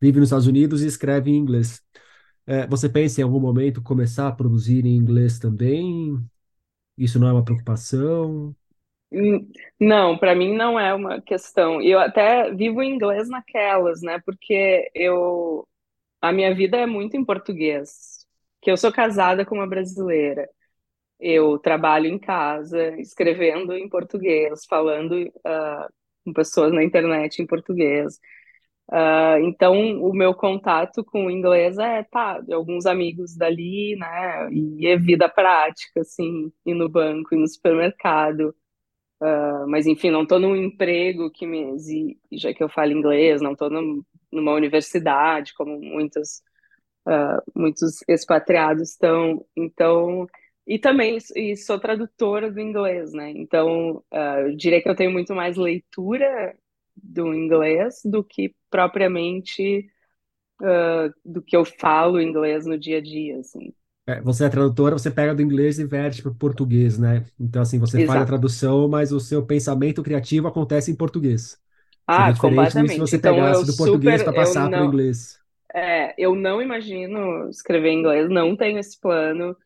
[0.00, 1.82] Vive nos Estados Unidos e escreve em inglês.
[2.46, 6.18] É, você pensa em algum momento começar a produzir em inglês também?
[6.96, 8.54] Isso não é uma preocupação?
[9.12, 9.48] Hum,
[9.80, 11.80] não, para mim não é uma questão.
[11.80, 14.20] Eu até vivo em inglês naquelas, né?
[14.24, 15.66] Porque eu
[16.20, 18.26] a minha vida é muito em português,
[18.60, 20.48] que eu sou casada com uma brasileira.
[21.20, 25.92] Eu trabalho em casa, escrevendo em português, falando uh,
[26.26, 28.20] com pessoas na internet em português.
[28.88, 34.48] Uh, então, o meu contato com o inglês é, tá, de alguns amigos dali, né,
[34.52, 38.54] e é vida prática, assim, ir no banco, ir no supermercado.
[39.20, 43.40] Uh, mas, enfim, não estou num emprego que me exige já que eu falo inglês,
[43.40, 46.42] não estou numa universidade, como muitos,
[47.08, 49.44] uh, muitos expatriados estão.
[49.56, 50.26] Então,
[50.66, 53.30] e também e sou tradutora do inglês, né?
[53.30, 56.56] Então, uh, eu diria que eu tenho muito mais leitura
[56.96, 59.86] do inglês do que propriamente
[60.60, 63.72] uh, do que eu falo inglês no dia a dia, assim.
[64.08, 67.24] É, você é tradutora, você pega do inglês e verte para o português, né?
[67.38, 68.12] Então, assim, você Exato.
[68.12, 71.60] faz a tradução, mas o seu pensamento criativo acontece em português.
[72.06, 72.92] Ah, completamente.
[72.92, 75.40] se você então, pegasse do português para passar para o inglês.
[75.74, 79.56] É, eu não imagino escrever em inglês, não tenho esse plano.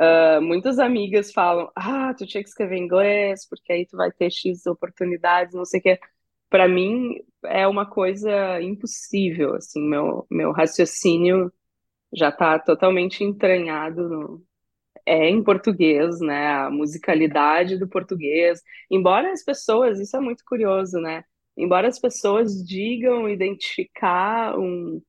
[0.00, 4.30] Uh, muitas amigas falam, ah, tu tinha que escrever inglês, porque aí tu vai ter
[4.30, 6.00] X oportunidades, não sei o quê.
[6.48, 11.52] Para mim, é uma coisa impossível, assim, meu, meu raciocínio
[12.14, 14.44] já está totalmente entranhado no,
[15.06, 16.48] é em português, né?
[16.48, 18.62] A musicalidade do português.
[18.90, 21.24] Embora as pessoas, isso é muito curioso, né?
[21.56, 25.00] embora as pessoas digam identificar um,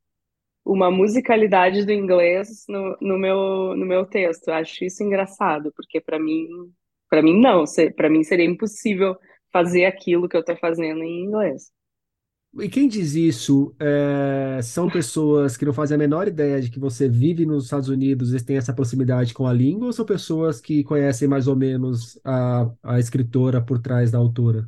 [0.66, 4.48] uma musicalidade do inglês no, no, meu, no meu texto.
[4.48, 6.48] Eu acho isso engraçado, porque para mim,
[7.10, 7.64] para mim não,
[7.96, 9.16] para mim seria impossível
[9.52, 11.72] fazer aquilo que eu estou fazendo em inglês.
[12.60, 16.80] E quem diz isso é, são pessoas que não fazem a menor ideia de que
[16.80, 20.60] você vive nos Estados Unidos e tem essa proximidade com a língua, ou são pessoas
[20.60, 24.68] que conhecem mais ou menos a, a escritora por trás da autora?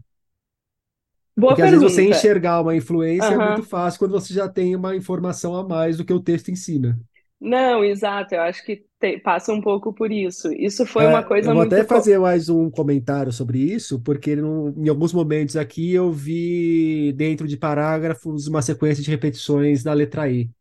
[1.35, 4.75] Boa Porque às vezes você enxergar uma influência é muito fácil quando você já tem
[4.75, 6.99] uma informação a mais do que o texto ensina.
[7.39, 10.51] Não, exato, eu acho que te- passa um pouco por isso.
[10.53, 11.85] Isso foi uma É, eu coisa vou até muito.
[11.85, 17.47] co- fazer mais um comentário sobre isso, porque em alguns momentos aqui eu vi dentro
[17.47, 20.51] de parágrafos uma sequência de repetições da letra E.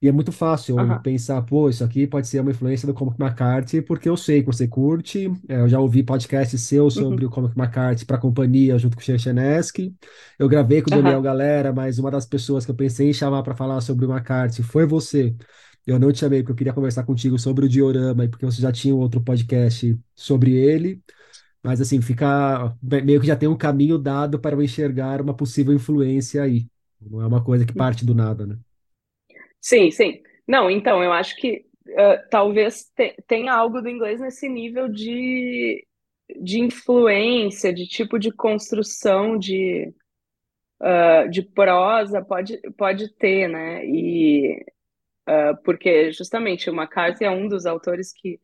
[0.00, 2.94] E é muito fácil eu Aham, pensar, pô, isso aqui pode ser uma influência do
[2.94, 5.26] Cormac McCarthy, porque eu sei que você curte.
[5.48, 8.96] É, eu já ouvi podcast seu sobre uhum, o Cormac McCarthy para a companhia, junto
[8.96, 9.92] com o Cherchenesky.
[10.38, 11.22] Eu gravei com o Daniel aham.
[11.22, 14.62] Galera, mas uma das pessoas que eu pensei em chamar para falar sobre o McCarthy
[14.62, 15.34] foi você.
[15.84, 18.60] Eu não te chamei porque eu queria conversar contigo sobre o diorama e porque você
[18.62, 21.02] já tinha um outro podcast sobre ele.
[21.62, 25.74] Mas assim, fica meio que já tem um caminho dado para eu enxergar uma possível
[25.74, 26.68] influência aí.
[27.00, 28.58] Não é uma coisa que parte do nada, né?
[29.60, 30.22] Sim, sim.
[30.46, 35.86] Não, então, eu acho que eh, talvez te- tenha algo do inglês nesse nível de,
[36.40, 39.92] de influência, de tipo de construção de,
[40.82, 43.84] eh, de prosa, pode, pode ter, né?
[43.86, 44.64] E
[45.28, 48.40] eh, porque justamente o McCarthy é um dos autores que,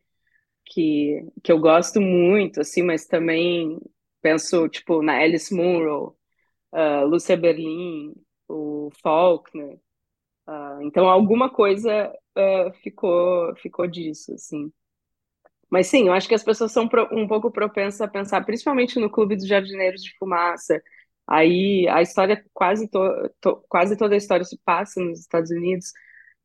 [0.65, 3.79] que, que eu gosto muito, assim, mas também
[4.21, 6.17] penso, tipo, na Alice Munro,
[7.07, 8.13] Lúcia Berlin,
[8.47, 9.79] o Faulkner.
[10.81, 14.71] Então, alguma coisa uh, ficou, ficou disso, assim.
[15.69, 18.99] Mas sim, eu acho que as pessoas são pro- um pouco propensas a pensar, principalmente
[18.99, 20.81] no Clube dos Jardineiros de Fumaça.
[21.27, 22.99] Aí a história, quase, to,
[23.41, 25.87] to- quase toda a história se passa nos Estados Unidos,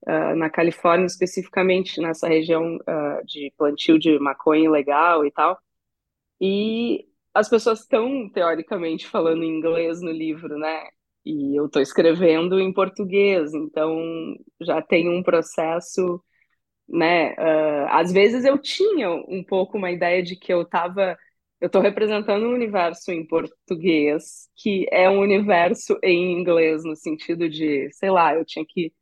[0.09, 5.59] uh, na Califórnia, especificamente nessa região uh, de plantio de maconha ilegal e tal.
[6.41, 10.89] E as pessoas estão, teoricamente, falando inglês no livro, né?
[11.25, 13.95] E eu estou escrevendo em português, então
[14.61, 16.23] já tem um processo,
[16.89, 17.33] né?
[17.35, 21.19] Uh, às vezes eu tinha um pouco uma ideia de que eu estava.
[21.61, 27.49] Eu estou representando um universo em português, que é um universo em inglês, no sentido
[27.51, 28.93] de, sei lá, eu tinha que.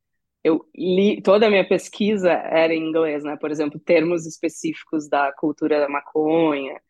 [0.44, 3.36] Eu li, toda a minha pesquisa era em inglês, né?
[3.36, 6.80] Por exemplo, termos específicos da cultura da maconha,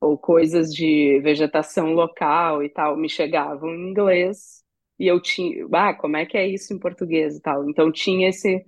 [0.00, 4.65] ou coisas de vegetação local e tal, me chegavam em inglês
[4.98, 7.68] e eu tinha, ah, como é que é isso em português e tal.
[7.68, 8.64] Então tinha esse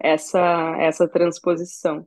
[0.00, 2.06] essa essa transposição.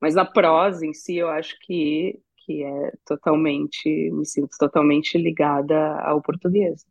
[0.00, 5.76] Mas na prosa em si, eu acho que que é totalmente, me sinto totalmente ligada
[6.02, 6.84] ao português.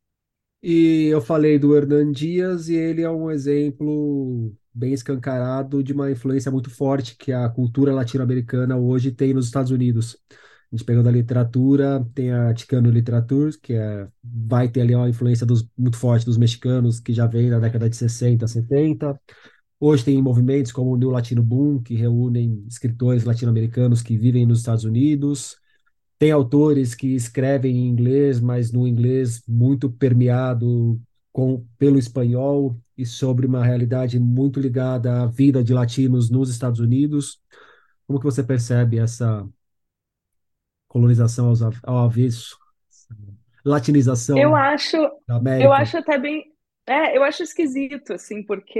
[0.61, 6.11] E eu falei do Hernan Dias e ele é um exemplo bem escancarado de uma
[6.11, 10.17] influência muito forte que a cultura latino-americana hoje tem nos Estados Unidos.
[10.71, 15.09] A gente pegando a literatura, tem a Chicano Literature, que é, vai ter ali uma
[15.09, 19.19] influência dos, muito forte dos mexicanos, que já vem da década de 60, 70.
[19.79, 24.59] Hoje tem movimentos como o New Latino Boom, que reúnem escritores latino-americanos que vivem nos
[24.59, 25.57] Estados Unidos.
[26.17, 30.99] Tem autores que escrevem em inglês, mas no inglês muito permeado
[31.31, 36.79] com, pelo espanhol e sobre uma realidade muito ligada à vida de latinos nos Estados
[36.79, 37.41] Unidos.
[38.07, 39.47] Como que você percebe essa
[40.95, 42.57] colonização aos ao avesso,
[42.89, 43.15] essa
[44.33, 45.73] Eu latinização acho, da eu América?
[45.73, 46.53] acho até bem,
[46.85, 48.79] é, eu acho esquisito assim, porque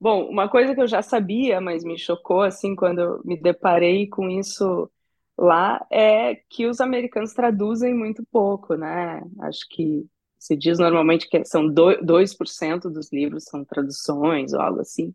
[0.00, 4.06] Bom, uma coisa que eu já sabia, mas me chocou assim quando eu me deparei
[4.08, 4.90] com isso
[5.38, 9.22] lá, é que os americanos traduzem muito pouco, né?
[9.40, 10.06] Acho que
[10.38, 15.14] se diz normalmente que são do- 2% dos livros são traduções ou algo assim.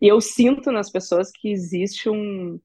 [0.00, 2.60] E eu sinto nas pessoas que existe um,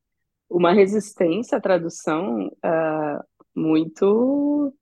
[0.52, 3.24] uma resistência à tradução ah,
[3.56, 4.74] muito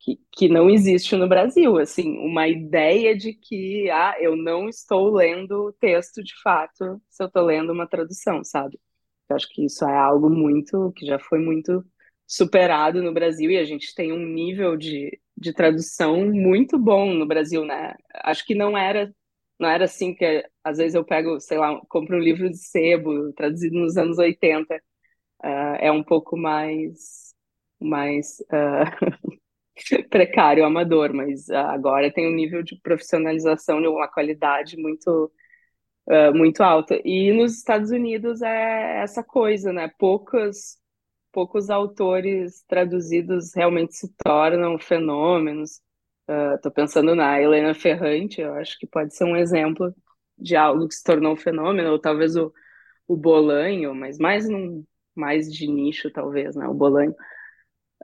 [0.00, 5.10] que, que não existe no Brasil, assim, uma ideia de que, ah, eu não estou
[5.14, 8.80] lendo o texto de fato se eu estou lendo uma tradução, sabe?
[9.28, 11.84] Eu acho que isso é algo muito, que já foi muito
[12.26, 17.26] superado no Brasil e a gente tem um nível de, de tradução muito bom no
[17.26, 17.94] Brasil, né?
[18.24, 19.14] Acho que não era,
[19.60, 23.32] não era assim que às vezes eu pego, sei lá, compro um livro de sebo
[23.34, 24.82] traduzido nos anos 80,
[25.42, 27.34] ah, é um pouco mais,
[27.80, 28.84] mais ah,
[30.10, 35.32] precário, amador, mas ah, agora tem um nível de profissionalização de uma qualidade muito,
[36.34, 37.00] muito alta.
[37.04, 39.90] E nos Estados Unidos é essa coisa, né?
[39.98, 40.78] Poucos,
[41.32, 45.80] poucos autores traduzidos realmente se tornam fenômenos.
[46.54, 49.94] Estou pensando na Helena Ferrante, eu acho que pode ser um exemplo
[50.38, 52.52] de algo que se tornou um fenômeno, ou talvez o,
[53.08, 56.66] o Bolanho, mas mais num, mais de nicho, talvez, né?
[56.68, 57.14] O Bolanho.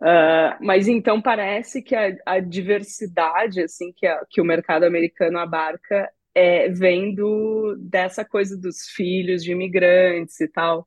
[0.00, 5.38] Uh, mas então parece que a, a diversidade assim que, a, que o mercado americano
[5.38, 10.86] abarca é, vem do, dessa coisa dos filhos de imigrantes e tal.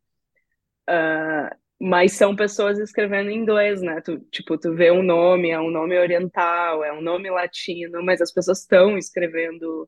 [0.88, 4.02] Uh, mas são pessoas escrevendo em inglês, né?
[4.02, 8.20] Tu, tipo, tu vê um nome, é um nome oriental, é um nome latino, mas
[8.22, 9.88] as pessoas estão escrevendo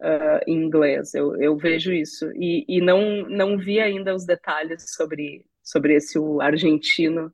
[0.00, 1.14] uh, em inglês.
[1.14, 2.28] Eu, eu vejo isso.
[2.34, 7.32] E, e não, não vi ainda os detalhes sobre, sobre esse o argentino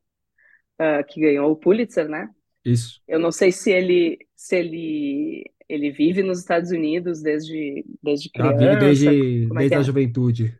[0.79, 2.29] uh, que ganhou o Pulitzer, né?
[2.63, 3.01] Isso.
[3.07, 8.57] Eu não sei se ele, se ele, ele vive nos Estados Unidos desde, desde criança.
[8.57, 9.83] vive desde, é desde que a é?
[9.83, 10.59] juventude.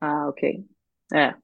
[0.00, 0.64] Ah, ok.
[1.12, 1.34] É.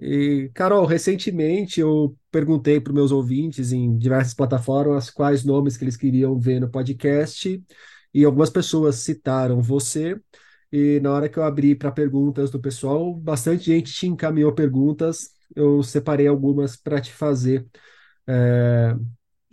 [0.00, 5.84] E, Carol, recentemente eu perguntei para os meus ouvintes em diversas plataformas quais nomes que
[5.84, 7.62] eles queriam ver no podcast,
[8.14, 10.18] e algumas pessoas citaram você.
[10.72, 15.30] E na hora que eu abri para perguntas do pessoal, bastante gente te encaminhou perguntas.
[15.54, 17.66] Eu separei algumas para te fazer.
[18.26, 18.94] É,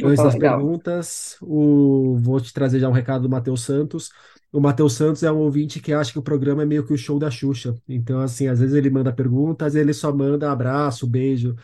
[0.01, 0.57] Antes das legal.
[0.57, 2.17] perguntas, o...
[2.19, 4.11] vou te trazer já um recado do Matheus Santos.
[4.57, 6.97] O Matheus Santos é um ouvinte que acha que o programa é meio que o
[6.97, 7.75] show da Xuxa.
[7.87, 11.55] Então, assim, às vezes ele manda perguntas, ele só manda abraço, beijo.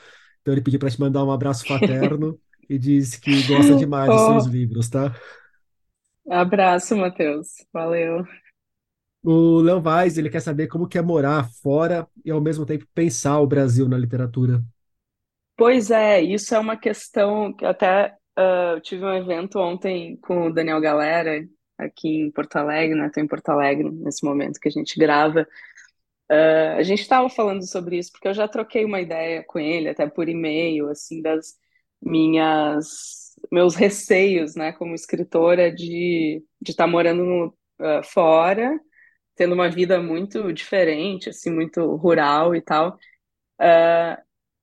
[0.41, 2.39] Então, ele pediu para te mandar um abraço fraterno
[2.69, 5.11] e disse que gosta demais dos seus Oh, livros, tá?
[6.29, 7.65] abraço, Matheus.
[7.73, 8.25] Valeu.
[9.23, 12.85] O Léo Vaz, ele quer saber como que é morar fora e, ao mesmo tempo,
[12.93, 14.63] pensar o Brasil na literatura.
[15.55, 20.47] Pois é, isso é uma questão que até ah, eu tive um evento ontem com
[20.47, 21.47] o Daniel Galera,
[21.86, 23.07] aqui em Porto Alegre, né?
[23.07, 25.47] Estou em Porto Alegre nesse momento que a gente grava.
[26.29, 29.89] Ah, a gente estava falando sobre isso porque eu já troquei uma ideia com ele,
[29.89, 31.55] até por e-mail, assim, das
[32.01, 38.79] minhas meus receios, né, como escritora de de estar morando no, ah, fora,
[39.36, 42.97] tendo uma vida muito diferente, assim, muito rural e tal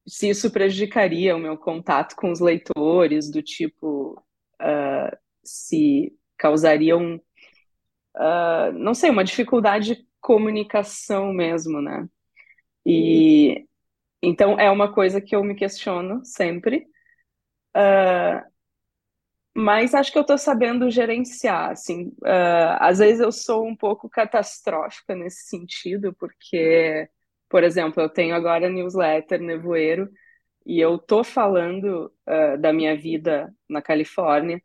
[0.07, 4.21] se isso prejudicaria o meu contato com os leitores, do tipo,
[4.61, 7.16] uh, se causaria um,
[8.16, 12.09] uh, não sei, uma dificuldade de comunicação mesmo, né?
[12.84, 13.66] E
[14.22, 16.86] então é uma coisa que eu me questiono sempre,
[17.76, 18.51] uh,
[19.55, 24.09] mas acho que eu estou sabendo gerenciar, assim, uh, às vezes eu sou um pouco
[24.09, 27.09] catastrófica nesse sentido, porque,
[27.49, 30.09] por exemplo, eu tenho agora newsletter Nevoeiro,
[30.66, 34.62] e eu tô falando uh, da minha vida na Califórnia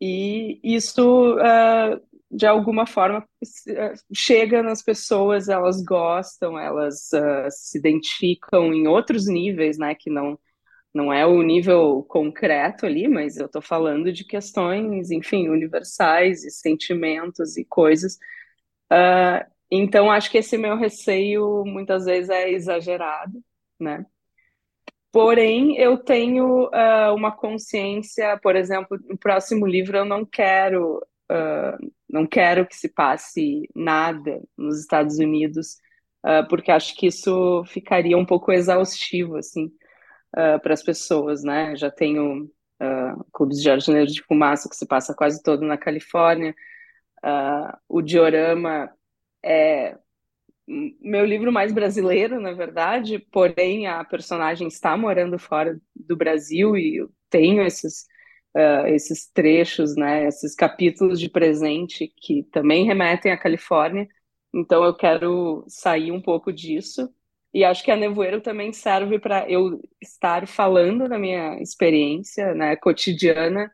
[0.00, 7.10] e isso uh, de alguma forma uh, chega nas pessoas, elas gostam, elas
[7.50, 10.38] se identificam em outros níveis, né, que não
[10.94, 16.50] não é o nível concreto ali, mas eu tô falando de questões, enfim, universais e
[16.50, 18.18] sentimentos e coisas.
[19.70, 23.42] então acho que esse meu receio muitas vezes é exagerado,
[23.78, 24.04] né?
[25.10, 30.98] Porém, eu tenho uh, uma consciência, por exemplo, no próximo livro eu não quero,
[31.30, 35.78] uh, não quero que se passe nada nos Estados Unidos,
[36.26, 39.70] uh, porque acho que isso ficaria um pouco exaustivo, assim,
[40.30, 41.74] para as pessoas, né?
[41.74, 42.50] Já tenho
[43.32, 46.54] Clubes de Jardineiros de Fumaça que se passa quase todo na Califórnia,
[47.88, 48.90] o diorama
[49.42, 49.96] é
[51.00, 56.96] meu livro mais brasileiro, na verdade, porém a personagem está morando fora do Brasil e
[56.96, 58.06] eu tenho esses,
[58.54, 64.06] uh, esses trechos, né, esses capítulos de presente que também remetem à Califórnia,
[64.54, 67.08] então eu quero sair um pouco disso.
[67.52, 72.76] E acho que a Nevoeiro também serve para eu estar falando da minha experiência né,
[72.76, 73.72] cotidiana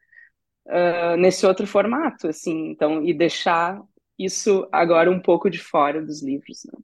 [0.67, 3.83] uh, nesse outro formato, assim, então, e deixar
[4.19, 6.79] isso agora um pouco de fora dos livros, né?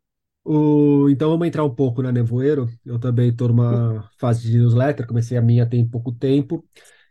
[0.44, 2.68] O, então vamos entrar um pouco na Nevoeiro.
[2.84, 6.64] Eu também estou numa fase de newsletter, comecei a minha tem pouco tempo,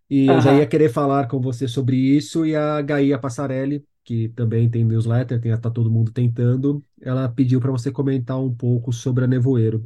[0.10, 4.30] e eu já ia querer falar com você sobre isso, e a Gaia Passarelli, que
[4.30, 8.92] também tem newsletter, tem, tá todo mundo tentando, ela pediu para você comentar um pouco
[8.92, 9.84] sobre a Nevoeiro.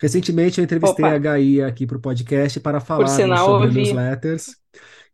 [0.00, 3.82] Recentemente eu entrevistei Opa, a Gaia aqui para o podcast para por sinal, sobre ouvi,
[3.82, 4.56] newsletters,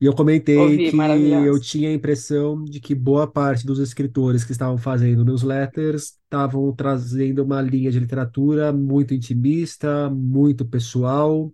[0.01, 0.97] e eu comentei ouvi, que
[1.45, 6.73] eu tinha a impressão de que boa parte dos escritores que estavam fazendo newsletters estavam
[6.75, 11.53] trazendo uma linha de literatura muito intimista, muito pessoal,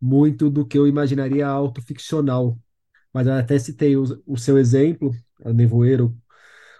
[0.00, 2.58] muito do que eu imaginaria autoficcional.
[3.12, 5.12] Mas eu até citei o, o seu exemplo,
[5.44, 6.16] a Nevoeiro,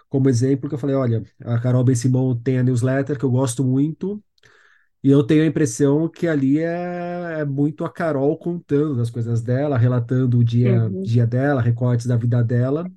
[0.09, 3.63] como exemplo, que eu falei, olha, a Carol Ben-Simon tem a newsletter que eu gosto
[3.63, 4.23] muito,
[5.05, 9.39] e eu tenho a impressão que ali é, é muito a Carol contando das coisas
[9.39, 11.03] dela, relatando o dia, Uhum.
[11.03, 12.91] dia dela, recortes da vida dela.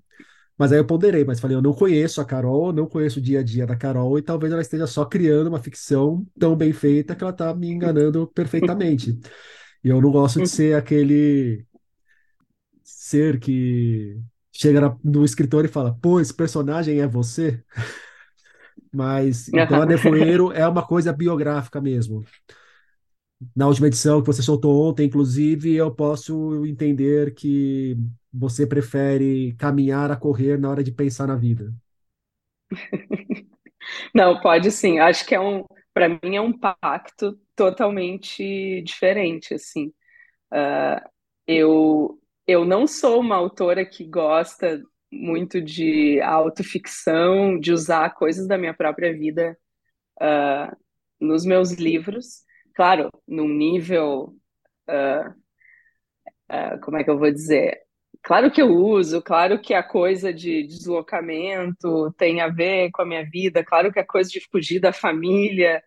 [0.56, 3.40] Mas aí eu ponderei, mas falei, eu não conheço a Carol, não conheço o dia
[3.40, 7.14] a dia da Carol, e talvez ela esteja só criando uma ficção tão bem feita
[7.14, 9.18] que ela está me enganando perfeitamente.
[9.84, 11.66] E eu não gosto de ser aquele
[12.82, 14.18] ser que
[14.52, 17.62] chega no escritor e fala, pô, esse personagem é você?
[18.92, 19.86] Mas então a.
[19.86, 22.24] Nevoeiro é uma coisa biográfica mesmo.
[23.54, 27.96] Na última edição que você soltou ontem, inclusive, eu posso entender que
[28.32, 31.72] você prefere caminhar a correr na hora de pensar na vida.
[34.14, 34.98] Não, pode sim.
[34.98, 35.64] Acho que é um,
[35.94, 39.92] para mim é um pacto totalmente diferente, assim.
[40.52, 41.00] Uh,
[41.46, 48.58] eu eu não sou uma autora que gosta muito de autoficção, de usar coisas da
[48.58, 49.56] minha própria vida
[50.20, 50.76] uh,
[51.20, 52.44] nos meus livros.
[52.74, 54.34] Claro, num nível,
[54.88, 55.30] uh,
[56.50, 57.80] uh, como é que eu vou dizer?
[58.22, 63.06] Claro que eu uso, claro que a coisa de deslocamento tem a ver com a
[63.06, 65.82] minha vida, claro que a coisa de fugir da família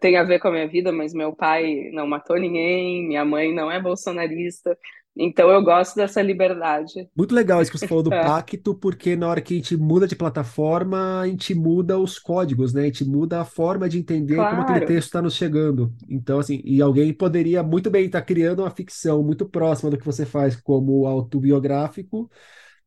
[0.00, 3.52] tem a ver com a minha vida, mas meu pai não matou ninguém, minha mãe
[3.52, 4.78] não é bolsonarista.
[5.16, 7.08] Então eu gosto dessa liberdade.
[7.16, 8.22] Muito legal isso que você falou do é.
[8.22, 12.72] pacto, porque na hora que a gente muda de plataforma, a gente muda os códigos,
[12.72, 12.82] né?
[12.82, 14.56] A gente muda a forma de entender claro.
[14.56, 15.94] como aquele texto está nos chegando.
[16.08, 20.04] Então, assim, e alguém poderia muito bem estar criando uma ficção muito próxima do que
[20.04, 22.28] você faz como autobiográfico,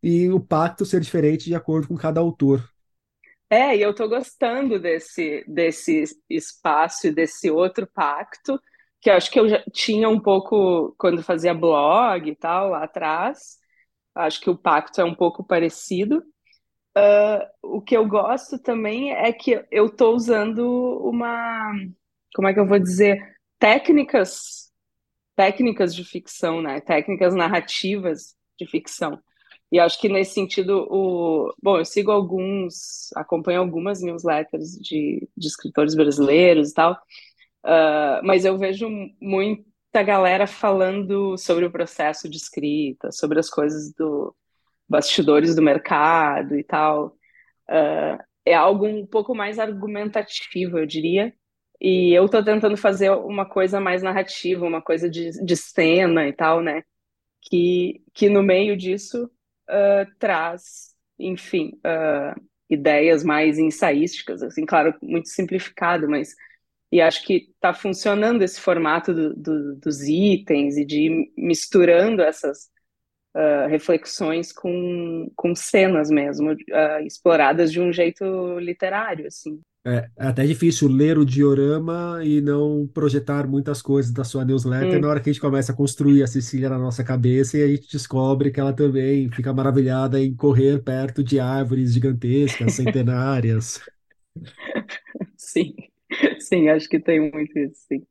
[0.04, 2.64] e o pacto ser diferente de acordo com cada autor.
[3.50, 8.60] É, e eu estou gostando desse, desse espaço e desse outro pacto
[9.02, 13.58] que acho que eu já tinha um pouco quando fazia blog e tal lá atrás.
[14.16, 16.24] Acho que o pacto é um pouco parecido.
[16.98, 20.68] Uh, o que eu gosto também é que eu estou usando
[21.04, 21.72] uma,
[22.34, 23.20] como é que eu vou dizer,
[23.60, 24.72] técnicas,
[25.36, 26.82] técnicas de ficção, né?
[26.82, 29.22] Técnicas narrativas de ficção.
[29.72, 31.54] E acho que nesse sentido, o...
[31.62, 36.98] bom, eu sigo alguns, acompanho algumas newsletters de, de escritores brasileiros e tal,
[37.68, 38.90] Uh, mas eu vejo
[39.22, 44.34] muita galera falando sobre o processo de escrita, sobre as coisas do
[44.88, 47.08] bastidores do mercado e tal.
[47.70, 51.34] Uh, é algo um pouco mais argumentativo, eu diria.
[51.82, 56.32] E eu estou tentando fazer uma coisa mais narrativa, uma coisa de, de cena e
[56.32, 56.84] tal, né?
[57.42, 59.26] Que, que no meio disso
[59.70, 61.80] uh, traz, enfim,
[62.70, 66.34] ideias mais ensaísticas, assim, claro, muito simplificado, mas
[66.92, 72.22] e acho que está funcionando esse formato do, do, dos itens e de ir misturando
[72.22, 72.70] essas
[73.36, 79.60] uh, reflexões com, com cenas mesmo, uh, exploradas de um jeito literário, assim.
[79.86, 84.98] É, é até difícil ler o diorama e não projetar muitas coisas da sua newsletter
[84.98, 85.02] hum.
[85.02, 87.68] na hora que a gente começa a construir a Cecília na nossa cabeça e a
[87.68, 93.82] gente descobre que ela também fica maravilhada em correr perto de árvores gigantescas, centenárias.
[95.38, 95.74] Sim.
[96.40, 98.06] Sim, acho que tem muito isso, sim.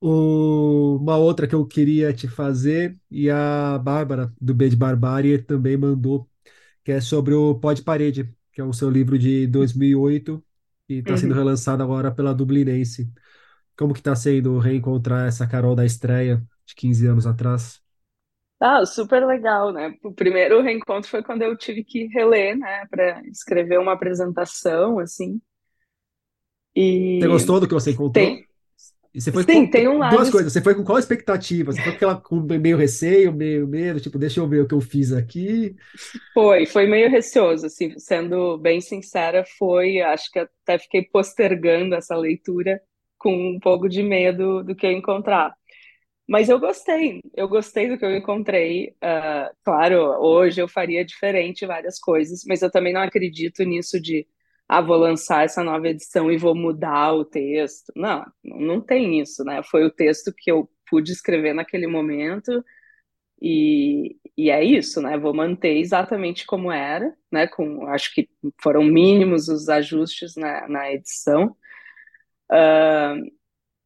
[0.00, 5.76] Uma outra que eu queria te fazer, e a Bárbara, do B de Barbárie, também
[5.76, 6.28] mandou,
[6.84, 10.44] que é sobre o Pó de Parede, que é o seu livro de 2008
[10.88, 11.38] e está sendo uhum.
[11.38, 13.10] relançado agora pela Dublinense.
[13.76, 17.82] Como que está sendo reencontrar essa Carol da estreia de 15 anos atrás?
[18.60, 19.94] Ah, super legal, né?
[20.02, 25.40] O primeiro reencontro foi quando eu tive que reler, né, para escrever uma apresentação, assim.
[26.76, 26.86] E
[27.18, 28.36] Você gostou do que você encontrou?
[28.36, 28.46] tem,
[29.14, 30.22] E você foi sim, com tem um lado.
[30.22, 30.52] duas coisas.
[30.52, 31.72] Você foi com qual expectativa?
[31.72, 34.74] Você foi com aquela com meio receio, meio medo, tipo, deixa eu ver o que
[34.74, 35.76] eu fiz aqui.
[36.32, 42.14] Foi, foi meio receoso, assim, sendo bem sincera, foi, acho que até fiquei postergando essa
[42.16, 42.80] leitura
[43.18, 45.54] com um pouco de medo do que eu encontrar.
[46.28, 48.90] Mas eu gostei, eu gostei do que eu encontrei.
[49.04, 54.26] Uh, claro, hoje eu faria diferente várias coisas, mas eu também não acredito nisso de
[54.68, 57.92] ah, vou lançar essa nova edição e vou mudar o texto.
[57.94, 59.62] Não, não tem isso, né?
[59.62, 62.64] Foi o texto que eu pude escrever naquele momento
[63.40, 65.18] e, e é isso, né?
[65.18, 67.46] Vou manter exatamente como era, né?
[67.46, 68.28] Com, acho que
[68.60, 71.56] foram mínimos os ajustes na, na edição.
[72.50, 73.30] Uh,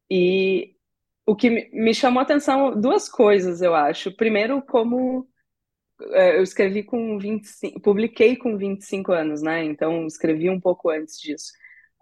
[0.09, 0.75] e
[1.25, 4.11] o que me chamou atenção, duas coisas, eu acho.
[4.15, 5.27] Primeiro, como
[6.35, 9.63] eu escrevi com 25, publiquei com 25 anos, né?
[9.63, 11.51] Então escrevi um pouco antes disso.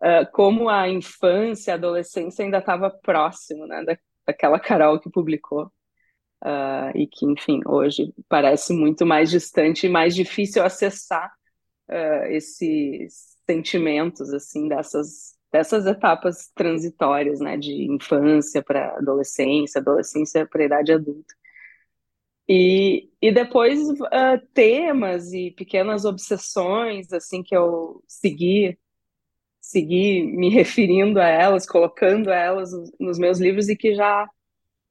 [0.01, 3.83] Uh, como a infância, a adolescência ainda estava próximo, né?
[3.83, 3.97] Da,
[4.27, 5.71] daquela Carol que publicou.
[6.43, 11.29] Uh, e que, enfim, hoje parece muito mais distante e mais difícil acessar
[11.89, 17.57] uh, esses sentimentos, assim, dessas, dessas etapas transitórias, né?
[17.57, 21.38] De infância para adolescência, adolescência para idade adulta.
[22.49, 28.77] E, e depois uh, temas e pequenas obsessões assim que eu segui
[29.61, 34.27] segui me referindo a elas, colocando elas nos meus livros e que já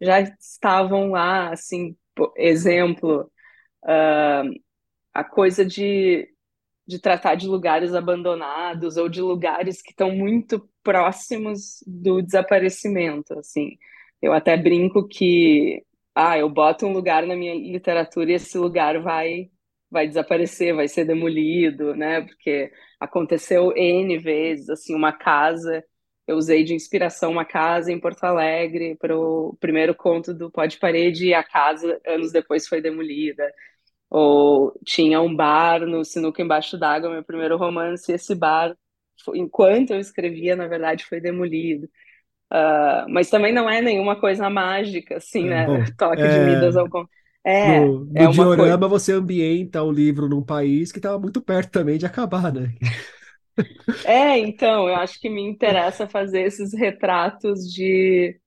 [0.00, 1.96] já estavam lá, assim,
[2.36, 3.30] exemplo,
[3.84, 4.60] uh,
[5.12, 6.28] a coisa de,
[6.86, 13.76] de tratar de lugares abandonados ou de lugares que estão muito próximos do desaparecimento, assim.
[14.22, 15.84] Eu até brinco que
[16.18, 19.50] ah, eu boto um lugar na minha literatura e esse lugar vai
[19.90, 22.20] vai desaparecer, vai ser demolido, né?
[22.22, 25.82] Porque aconteceu N vezes, assim, uma casa,
[26.26, 30.66] eu usei de inspiração uma casa em Porto Alegre para o primeiro conto do Pó
[30.66, 33.50] de Parede e a casa, anos depois, foi demolida.
[34.10, 38.76] Ou tinha um bar no Sinuca Embaixo d'Água, meu primeiro romance, e esse bar,
[39.34, 41.88] enquanto eu escrevia, na verdade, foi demolido.
[42.52, 45.68] Uh, mas também não é nenhuma coisa mágica, assim, É, né?
[45.68, 47.06] bom, Toque de é, Midas ao con-
[47.44, 48.78] É, no, no é uma coisa.
[48.78, 52.74] diorama você ambienta o livro num país que estava muito perto também de acabar, né?
[54.02, 58.40] É, então, eu acho que me interessa fazer esses retratos de,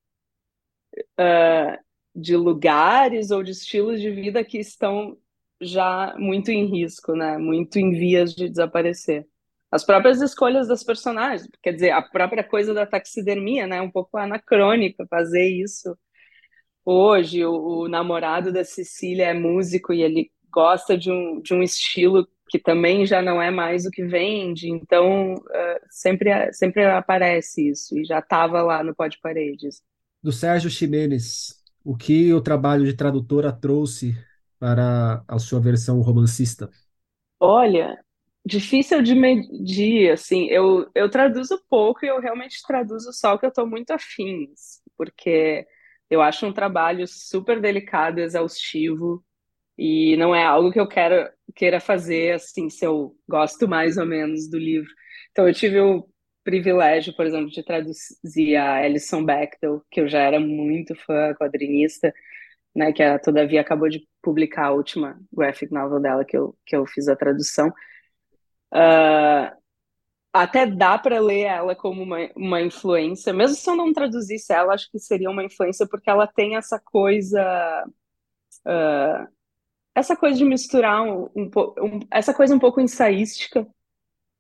[2.16, 5.18] de lugares ou de estilos de vida que estão
[5.62, 7.38] já muito em risco, né?
[7.38, 9.28] Muito em vias de desaparecer.
[9.72, 13.82] As próprias escolhas das personagens, quer dizer, a própria coisa da taxidermia, né?
[13.82, 15.98] Um pouco anacrônica fazer isso
[16.84, 17.46] hoje.
[17.46, 22.28] O, o namorado da Cecília é músico e ele gosta de um, de um estilo
[22.52, 27.98] que também já não é mais o que vende, então uh, sempre, sempre aparece isso,
[27.98, 29.82] e já estava lá no Pó de Paredes.
[30.22, 34.14] Do Sérgio Ximenes, o que o trabalho de tradutora trouxe
[34.60, 36.70] para a sua versão romancista?
[37.40, 37.98] Olha,
[38.46, 43.46] difícil de medir, assim, eu, eu traduzo pouco e eu realmente traduzo só o que
[43.46, 44.48] eu estou muito afim,
[44.98, 45.66] porque
[46.10, 49.24] eu acho um trabalho super delicado, exaustivo,
[49.78, 54.06] e não é algo que eu quero, queira fazer, assim, se eu gosto mais ou
[54.06, 54.90] menos do livro.
[55.32, 56.08] Então, eu tive o
[56.44, 62.14] privilégio, por exemplo, de traduzir a Alison Bechdel, que eu já era muito fã, quadrinista,
[62.76, 66.76] né, que a Todavia acabou de publicar a última graphic novel dela que eu, que
[66.76, 67.72] eu fiz a tradução.
[68.74, 69.56] Uh,
[70.34, 74.74] até dá para ler ela como uma, uma influência, mesmo se eu não traduzisse ela,
[74.74, 77.86] acho que seria uma influência porque ela tem essa coisa,
[78.66, 79.28] uh,
[79.96, 83.68] essa coisa de misturar um, um, um, essa coisa um pouco ensaística,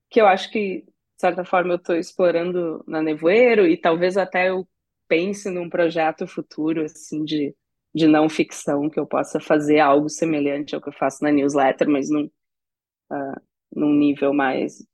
[0.09, 4.49] que eu acho que, de certa forma, eu estou explorando na Nevoeiro e talvez até
[4.49, 4.67] eu
[5.07, 7.55] pense num projeto futuro, assim, de
[7.93, 11.89] de não ficção, que eu possa fazer algo semelhante ao que eu faço na newsletter,
[11.89, 12.25] mas num,
[13.11, 13.41] uh,
[13.75, 14.85] num nível mais.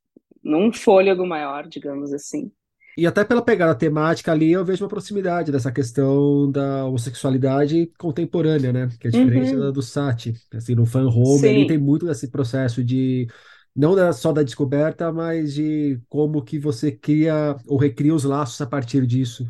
[0.44, 2.52] num fôlego maior, digamos assim.
[2.98, 8.74] E até pela pegada temática ali, eu vejo uma proximidade dessa questão da homossexualidade contemporânea,
[8.74, 8.90] né?
[9.00, 9.60] Que é diferente uhum.
[9.60, 10.34] da do Sati.
[10.54, 11.48] Assim, no fan home Sim.
[11.48, 13.28] ali tem muito desse processo de
[13.76, 18.66] não só da descoberta, mas de como que você cria ou recria os laços a
[18.66, 19.46] partir disso.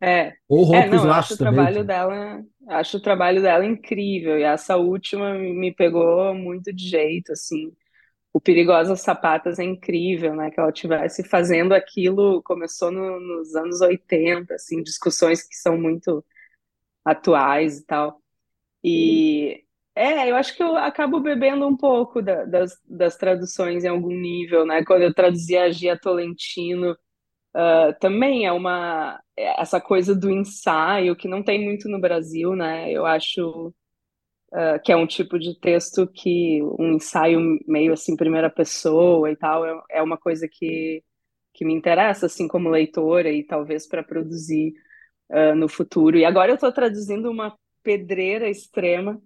[0.00, 1.68] É, Ou rompe é, não, os laços acho o também.
[1.68, 7.32] trabalho dela, acho o trabalho dela incrível, e essa última me pegou muito de jeito,
[7.32, 7.72] assim,
[8.36, 13.80] o Perigosas Sapatas é incrível, né, que ela tivesse fazendo aquilo, começou no, nos anos
[13.80, 16.22] 80, assim, discussões que são muito
[17.02, 18.20] atuais e tal,
[18.84, 19.64] e
[19.94, 24.14] é, eu acho que eu acabo bebendo um pouco da, das, das traduções em algum
[24.14, 30.30] nível, né, quando eu traduzia a Gia Tolentino, uh, também é uma essa coisa do
[30.30, 32.90] ensaio que não tem muito no Brasil, né?
[32.90, 33.74] Eu acho
[34.52, 39.36] uh, que é um tipo de texto que um ensaio meio assim primeira pessoa e
[39.36, 41.02] tal é, é uma coisa que
[41.54, 44.74] que me interessa assim como leitora e talvez para produzir
[45.30, 46.18] uh, no futuro.
[46.18, 49.20] E agora eu estou traduzindo uma pedreira extrema.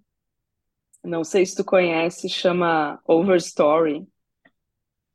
[1.03, 4.07] Não sei se tu conhece, chama Overstory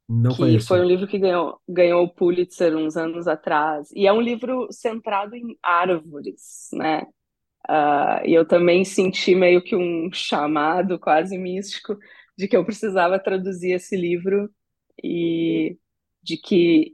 [0.09, 0.67] Não que conheço.
[0.67, 3.89] foi um livro que ganhou, ganhou o Pulitzer uns anos atrás.
[3.93, 7.07] E é um livro centrado em árvores, né?
[7.69, 11.99] Uh, e eu também senti meio que um chamado quase místico
[12.39, 14.49] de que eu precisava traduzir esse livro
[15.03, 15.77] e
[16.23, 16.93] de que,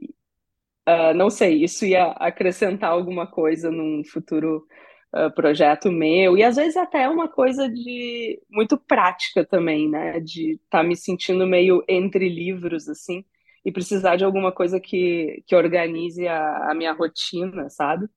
[0.87, 4.65] uh, não sei, isso ia acrescentar alguma coisa num futuro
[5.15, 6.37] uh, projeto meu.
[6.37, 10.19] E às vezes até é uma coisa de muito prática também, né?
[10.19, 13.23] De estar tá me sentindo meio entre livros, assim,
[13.65, 18.07] e precisar de alguma coisa que, que organize a, a minha rotina, sabe?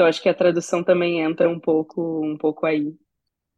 [0.00, 2.94] Então acho que a tradução também entra um pouco, um pouco aí.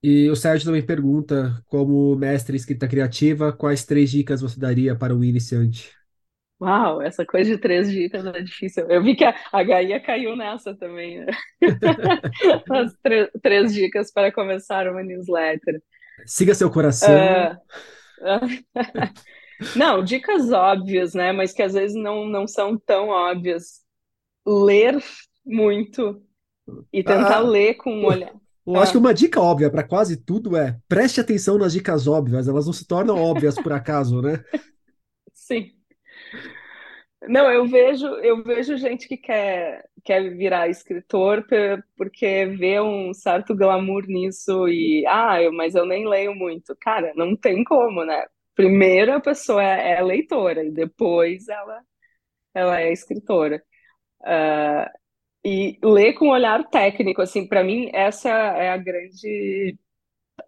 [0.03, 4.97] E o Sérgio também pergunta, como mestre em escrita criativa, quais três dicas você daria
[4.97, 5.93] para um iniciante?
[6.61, 8.91] Uau, essa coisa de três dicas é difícil.
[8.91, 11.27] Eu vi que a, a Gaia caiu nessa também, né?
[12.71, 12.93] As
[13.41, 15.81] três dicas para começar uma newsletter.
[16.27, 17.15] Siga seu coração.
[18.21, 18.59] Uh,
[19.79, 21.31] não, dicas óbvias, né?
[21.31, 23.81] Mas que às vezes não, não são tão óbvias.
[24.45, 25.01] Ler
[25.47, 26.21] muito
[26.93, 28.33] e tentar Ah, ler com um olhar.
[28.67, 32.49] Eu acho que uma dica óbvia para quase tudo é preste atenção nas dicas óbvias,
[32.49, 34.43] elas não se tornam óbvias por acaso, né?
[35.35, 35.73] Sim.
[37.29, 41.47] Não, eu vejo, eu vejo gente que quer quer virar escritor
[41.97, 46.77] porque vê um certo glamour nisso e, ah, eu, mas eu nem leio muito.
[46.81, 48.27] Cara, não tem como, né?
[48.55, 51.81] Primeiro a pessoa é, é leitora e depois ela,
[52.55, 53.63] ela é escritora.
[54.23, 54.91] Uh,
[55.45, 59.79] e ler com olhar técnico, assim, para mim essa é a grande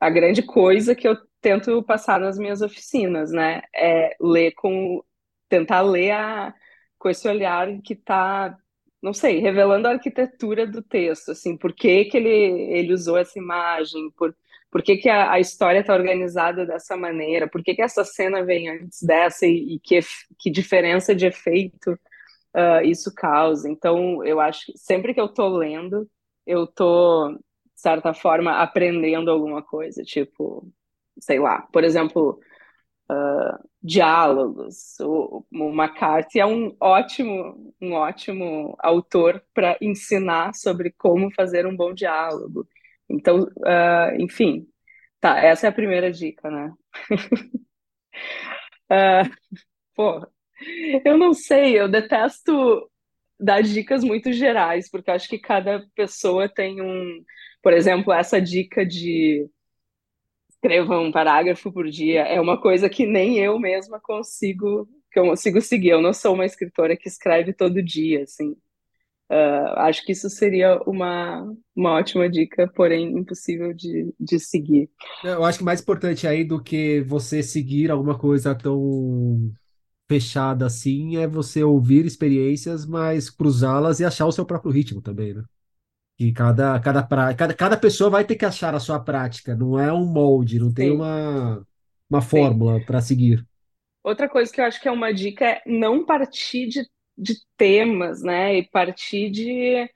[0.00, 3.62] a grande coisa que eu tento passar nas minhas oficinas, né?
[3.74, 5.02] É ler com
[5.48, 6.54] tentar ler a,
[6.98, 8.56] com esse olhar que está,
[9.02, 13.38] não sei, revelando a arquitetura do texto, assim, por que, que ele, ele usou essa
[13.38, 14.34] imagem, por,
[14.70, 18.42] por que, que a, a história está organizada dessa maneira, por que, que essa cena
[18.42, 20.00] vem antes dessa e, e que,
[20.38, 21.98] que diferença de efeito
[22.54, 23.68] uh, isso causa.
[23.68, 26.08] Então, eu acho que sempre que eu estou lendo,
[26.46, 27.40] eu estou, de
[27.76, 30.70] certa forma, aprendendo alguma coisa, tipo,
[31.18, 32.40] sei lá, por exemplo,
[33.10, 34.98] uh, diálogos.
[35.00, 41.76] O, o McCarthy é um ótimo, um ótimo autor para ensinar sobre como fazer um
[41.76, 42.68] bom diálogo.
[43.08, 44.66] Então, uh, enfim,
[45.20, 46.72] tá, essa é a primeira dica, né?
[48.90, 49.30] uh,
[49.94, 50.26] pô,
[51.04, 52.90] eu não sei, eu detesto
[53.38, 57.24] dar dicas muito gerais, porque acho que cada pessoa tem um,
[57.62, 59.48] por exemplo, essa dica de
[60.48, 65.26] escreva um parágrafo por dia é uma coisa que nem eu mesma consigo que eu
[65.26, 65.90] consigo seguir.
[65.90, 68.50] Eu não sou uma escritora que escreve todo dia, assim.
[69.30, 74.90] Uh, acho que isso seria uma, uma ótima dica, porém impossível de, de seguir.
[75.22, 79.50] Eu acho que mais importante aí do que você seguir alguma coisa tão
[80.08, 85.34] fechada assim é você ouvir experiências, mas cruzá-las e achar o seu próprio ritmo também,
[85.34, 85.44] né?
[86.18, 89.78] E cada, cada, pra, cada, cada pessoa vai ter que achar a sua prática, não
[89.78, 91.66] é um molde, não tem uma,
[92.08, 93.44] uma fórmula para seguir.
[94.02, 98.22] Outra coisa que eu acho que é uma dica é não partir de, de temas,
[98.22, 98.58] né?
[98.58, 99.90] E partir de,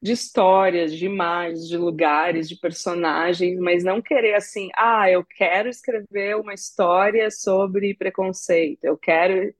[0.00, 5.68] de histórias, de imagens, de lugares, de personagens, mas não querer assim, ah, eu quero
[5.68, 9.52] escrever uma história sobre preconceito, eu quero,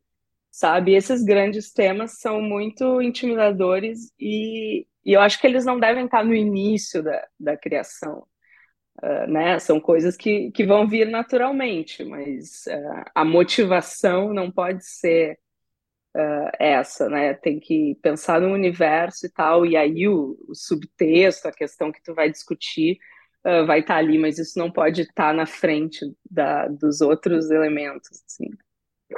[0.51, 0.95] sabe?
[0.95, 6.25] Esses grandes temas são muito intimidadores e, e eu acho que eles não devem estar
[6.25, 8.25] no início da, da criação.
[9.03, 9.59] Uh, né?
[9.61, 15.39] São coisas que, que vão vir naturalmente, mas uh, a motivação não pode ser
[16.19, 17.35] uh, essa, né?
[17.35, 22.03] Tem que pensar no universo e tal, e aí o, o subtexto, a questão que
[22.03, 22.99] tu vai discutir,
[23.67, 26.01] vai estar ali, mas isso não pode estar na frente
[26.31, 28.23] da, dos outros elementos.
[28.27, 28.51] Assim.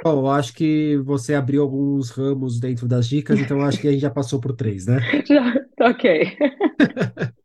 [0.03, 3.87] Bom, eu acho que você abriu alguns ramos dentro das dicas, então eu acho que
[3.87, 4.99] a gente já passou por três, né?
[5.27, 6.37] Já, ok.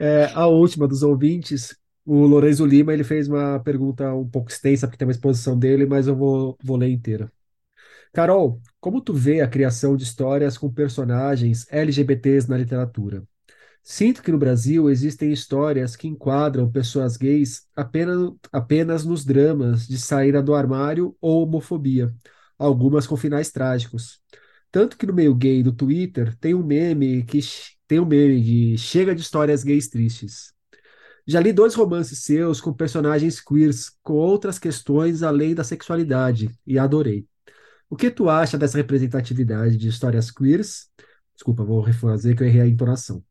[0.00, 1.76] É, a última dos ouvintes,
[2.06, 5.86] o Lourenço Lima, ele fez uma pergunta um pouco extensa, porque tem uma exposição dele,
[5.86, 7.28] mas eu vou, vou ler inteira.
[8.12, 13.22] Carol, como tu vê a criação de histórias com personagens LGBTs na literatura?
[13.82, 19.98] Sinto que no Brasil existem histórias que enquadram pessoas gays apenas, apenas nos dramas de
[19.98, 22.14] saída do armário ou homofobia,
[22.58, 24.20] algumas com finais trágicos.
[24.70, 27.40] Tanto que no meio gay do Twitter tem um meme que
[27.86, 30.52] tem um meme que chega de histórias gays tristes.
[31.26, 36.78] Já li dois romances seus com personagens queers com outras questões além da sexualidade e
[36.78, 37.26] adorei.
[37.90, 40.90] O que tu acha dessa representatividade de histórias queers?
[41.34, 43.24] Desculpa, vou refazer que eu errei a entonação.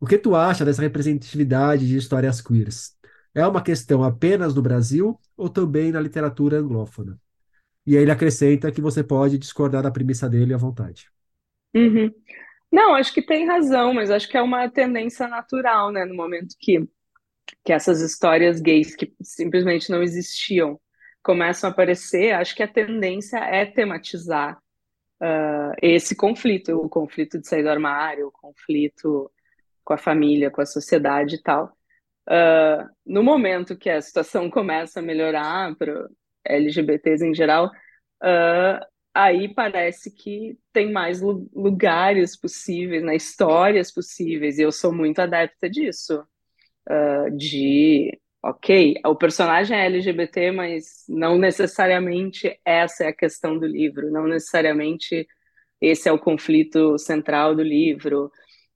[0.00, 2.96] O que tu acha dessa representatividade de histórias queers?
[3.34, 7.18] É uma questão apenas no Brasil ou também na literatura anglófona?
[7.86, 11.10] E aí ele acrescenta que você pode discordar da premissa dele à vontade.
[11.74, 12.10] Uhum.
[12.72, 16.04] Não, acho que tem razão, mas acho que é uma tendência natural, né?
[16.04, 16.88] No momento que,
[17.64, 20.80] que essas histórias gays que simplesmente não existiam
[21.24, 24.58] começam a aparecer, acho que a tendência é tematizar
[25.22, 29.30] uh, esse conflito, o conflito de sair do armário, o conflito
[29.82, 31.76] com a família, com a sociedade e tal.
[32.28, 36.08] Uh, no momento que a situação começa a melhorar para
[36.44, 37.68] LGBTs em geral,
[38.22, 45.20] uh, aí parece que tem mais lugares possíveis, né, histórias possíveis, e eu sou muito
[45.20, 46.22] adepta disso.
[46.86, 53.66] Uh, de, ok, o personagem é LGBT, mas não necessariamente essa é a questão do
[53.66, 55.26] livro, não necessariamente
[55.80, 58.30] esse é o conflito central do livro.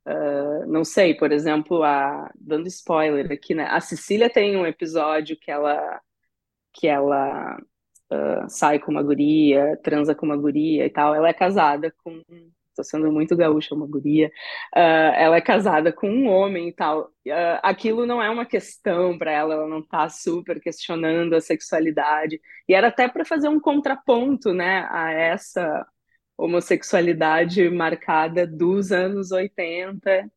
[0.06, 3.66] Uh, não sei, por exemplo, a, dando spoiler aqui, né?
[3.70, 6.00] A Cecília tem um episódio que ela
[6.72, 7.56] que ela
[8.12, 11.14] uh, sai com uma guria, transa com uma guria e tal.
[11.14, 12.22] Ela é casada com,
[12.80, 14.28] estou sendo muito gaúcha, uma guria.
[14.76, 17.10] Uh, ela é casada com um homem e tal.
[17.62, 19.54] aquilo não é uma questão para ela.
[19.54, 22.40] Ela não está super questionando a sexualidade.
[22.68, 25.86] E era até para fazer um contraponto, né, a essa
[26.36, 30.30] homossexualidade marcada dos anos 80.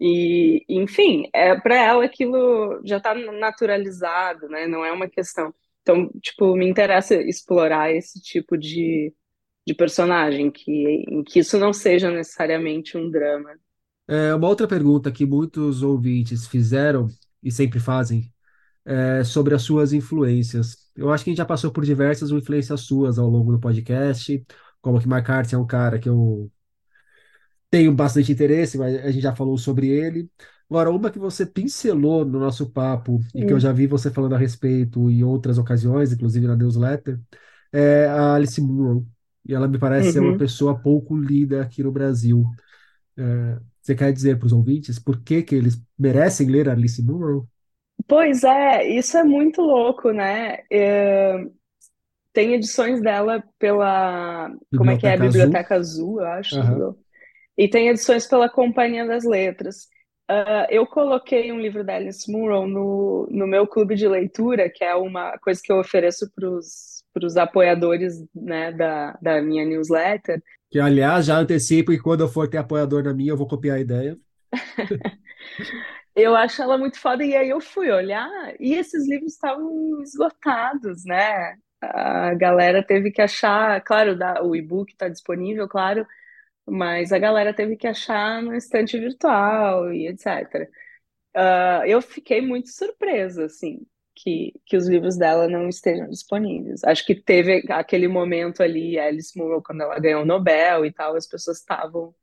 [0.00, 4.66] E, enfim, é, para ela aquilo já está naturalizado, né?
[4.66, 5.54] Não é uma questão.
[5.82, 9.14] Então, tipo, me interessa explorar esse tipo de,
[9.66, 13.50] de personagem, que, em que isso não seja necessariamente um drama.
[14.08, 17.06] É, uma outra pergunta que muitos ouvintes fizeram
[17.42, 18.32] e sempre fazem
[18.84, 20.90] é sobre as suas influências.
[20.96, 24.44] Eu acho que a gente já passou por diversas influências suas ao longo do podcast,
[24.80, 26.50] como que Arts é um cara que eu
[27.70, 30.28] tenho bastante interesse, mas a gente já falou sobre ele.
[30.68, 34.34] Agora, uma que você pincelou no nosso papo e que eu já vi você falando
[34.34, 37.20] a respeito em outras ocasiões, inclusive na newsletter,
[37.72, 39.06] é a Alice Munro.
[39.46, 40.36] E ela me parece ser uma Uhum.
[40.36, 42.44] pessoa pouco lida aqui no Brasil.
[43.16, 47.02] É, você quer dizer para os ouvintes por que que eles merecem ler a Alice
[47.02, 47.48] Munro?
[48.08, 50.58] Pois é, isso é muito louco, né?
[50.70, 51.34] É,
[52.32, 55.16] tem edições dela pela, como é que é?
[55.16, 55.60] Biblioteca Azul?
[55.60, 56.64] Biblioteca Azul, eu acho.
[57.56, 59.88] E tem edições pela Companhia das Letras.
[60.28, 64.84] Ah, eu coloquei um livro da Alice Munro no, no meu clube de leitura, que
[64.84, 66.89] é uma coisa que eu ofereço para os
[67.36, 70.42] apoiadores, né, da, da minha newsletter.
[70.70, 73.76] Que, aliás, já antecipo que quando eu for ter apoiador na minha, eu vou copiar
[73.76, 74.18] a ideia.
[76.14, 78.28] Eu acho ela muito foda, e aí eu fui olhar,
[78.60, 81.56] e esses livros estavam esgotados, né?
[81.80, 86.06] A galera teve que achar, claro, o e-book está disponível, claro,
[86.66, 90.68] mas a galera teve que achar no estante virtual e etc.
[91.34, 96.84] Ah, eu fiquei muito surpresa, assim, que, que os livros dela não estejam disponíveis.
[96.84, 101.16] Acho que teve aquele momento ali, Alice Munro, quando ela ganhou o Nobel e tal,
[101.16, 102.14] as pessoas estavam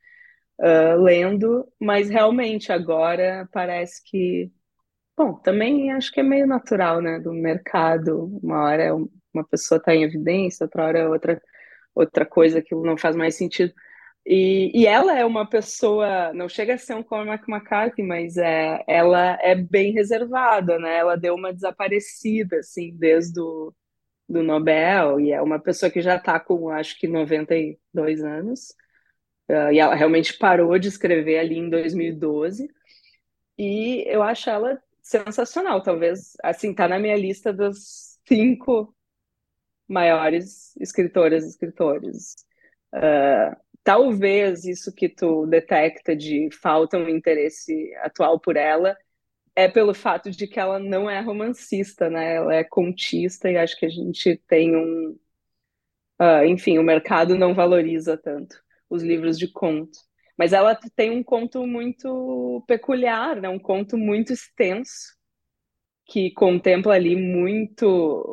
[0.62, 4.52] ah, lendo, mas realmente agora parece que.
[5.18, 8.26] Bom, também acho que é meio natural, né, do mercado.
[8.44, 11.42] Uma hora é um- uma pessoa está em evidência, outra hora é outra,
[11.96, 13.74] outra coisa que não faz mais sentido.
[14.30, 18.84] E, e ela é uma pessoa, não chega a ser um Cormac McCarthy, mas é,
[18.86, 20.98] ela é bem reservada, né?
[20.98, 23.74] Ela deu uma desaparecida, assim, desde o
[24.28, 28.72] do Nobel, e é uma pessoa que já está com, acho que, 92 anos.
[29.50, 32.70] Uh, e ela realmente parou de escrever ali em 2012.
[33.58, 35.82] E eu acho ela sensacional.
[35.82, 38.94] Talvez, assim, tá na minha lista dos cinco
[39.88, 42.36] maiores escritoras e escritores.
[42.94, 43.56] Uh,
[43.88, 48.98] talvez isso que tu detecta de falta um interesse atual por ela
[49.56, 52.36] é pelo fato de que ela não é romancista, né?
[52.36, 55.18] Ela é contista e acho que a gente tem um,
[56.22, 59.98] uh, enfim, o mercado não valoriza tanto os livros de conto.
[60.38, 63.48] Mas ela tem um conto muito peculiar, né?
[63.48, 65.16] Um conto muito extenso
[66.08, 67.86] que contempla ali muito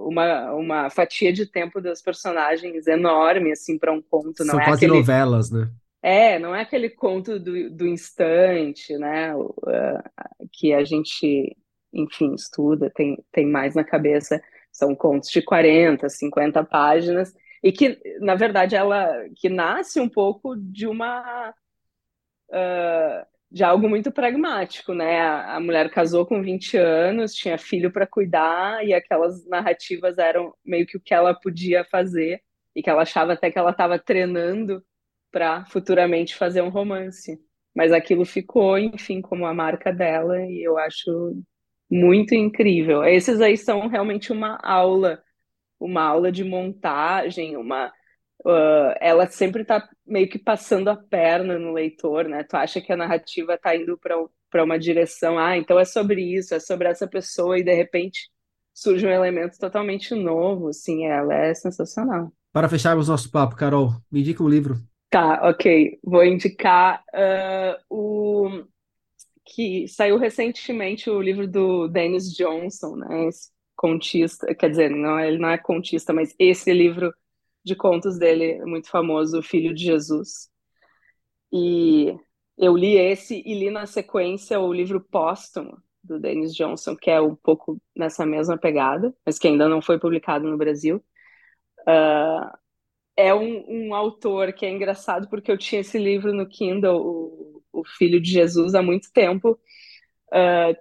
[0.09, 4.65] uma, uma fatia de tempo dos personagens enorme assim para um conto não São é
[4.65, 5.69] quase aquele novelas, né?
[6.01, 9.33] é não é aquele conto do, do instante né
[10.53, 11.57] que a gente
[11.93, 17.99] enfim estuda tem, tem mais na cabeça são contos de 40 50 páginas e que
[18.21, 21.53] na verdade ela que nasce um pouco de uma
[22.51, 25.21] uh, de algo muito pragmático, né?
[25.21, 30.53] A, a, mulher casou com 20 anos, tinha filho para cuidar, e aquelas narrativas eram
[30.65, 32.43] meio que o que ela podia fazer,
[32.75, 34.85] e que ela achava até que ela estava treinando
[35.31, 37.39] para futuramente fazer um romance.
[37.73, 41.41] Mas aquilo ficou, enfim, como a marca dela, e eu acho
[41.89, 43.05] muito incrível.
[43.05, 45.23] Esses aí são realmente uma aula,
[45.79, 47.93] uma aula de montagem, uma
[48.45, 52.45] Uh, ela sempre está meio que passando a perna no leitor, né?
[52.45, 56.55] Tu acha que a narrativa está indo para uma direção, ah, então é sobre isso,
[56.55, 58.29] é sobre essa pessoa, e de repente
[58.75, 62.31] surge um elemento totalmente novo, assim, ela é sensacional.
[62.53, 64.77] Para fecharmos nosso papo, Carol, me indica um livro.
[65.09, 65.99] Tá, ok.
[66.03, 68.65] Vou indicar uh, o
[69.47, 73.29] que saiu recentemente o livro do Dennis Johnson, né?
[73.29, 77.13] Esse contista, quer dizer, não, ele não é contista, mas esse livro
[77.65, 80.51] de contos dele, muito famoso, Filho de Jesus.
[81.53, 82.15] E
[82.59, 87.21] eu li esse e li na sequência o livro póstumo do Dennis Johnson, que é
[87.21, 91.03] um pouco nessa mesma pegada, mas que ainda não foi publicado no Brasil.
[91.81, 92.57] Uh,
[93.17, 97.63] é um, um, autor que é engraçado porque eu tinha esse livro no Kindle, o,
[97.73, 99.59] o Filho de Jesus, há muito tempo.
[100.29, 100.77] Uh,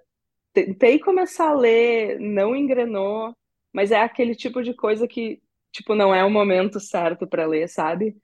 [0.52, 3.34] tentei começar a ler, não engrenou,
[3.72, 5.40] mas é aquele tipo de coisa que
[5.74, 8.16] tipo, não é o momento certo para ler, sabe?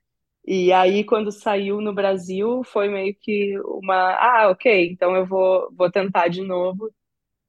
[0.46, 3.94] E aí, quando saiu no Brasil, foi meio que uma.
[4.14, 6.90] Ah, ok, então eu vou, vou tentar de novo.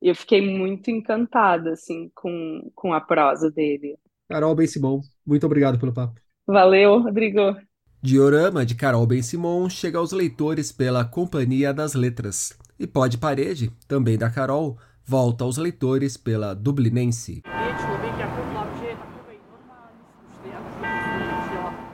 [0.01, 3.97] E eu fiquei muito encantada, assim, com, com a prosa dele.
[4.27, 6.19] Carol Ben Simon, muito obrigado pelo papo.
[6.47, 7.55] Valeu, Rodrigo.
[8.03, 12.57] Diorama de Carol Ben-Simon chega aos leitores pela Companhia das Letras.
[12.79, 14.75] E Pode Parede, também da Carol,
[15.05, 17.43] volta aos leitores pela Dublinense.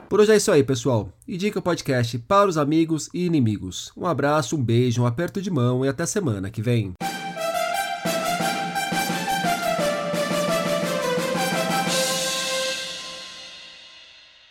[0.08, 1.12] Por hoje é isso aí, pessoal.
[1.28, 3.92] Indica o podcast para os amigos e inimigos.
[3.94, 6.94] Um abraço, um beijo, um aperto de mão e até semana que vem.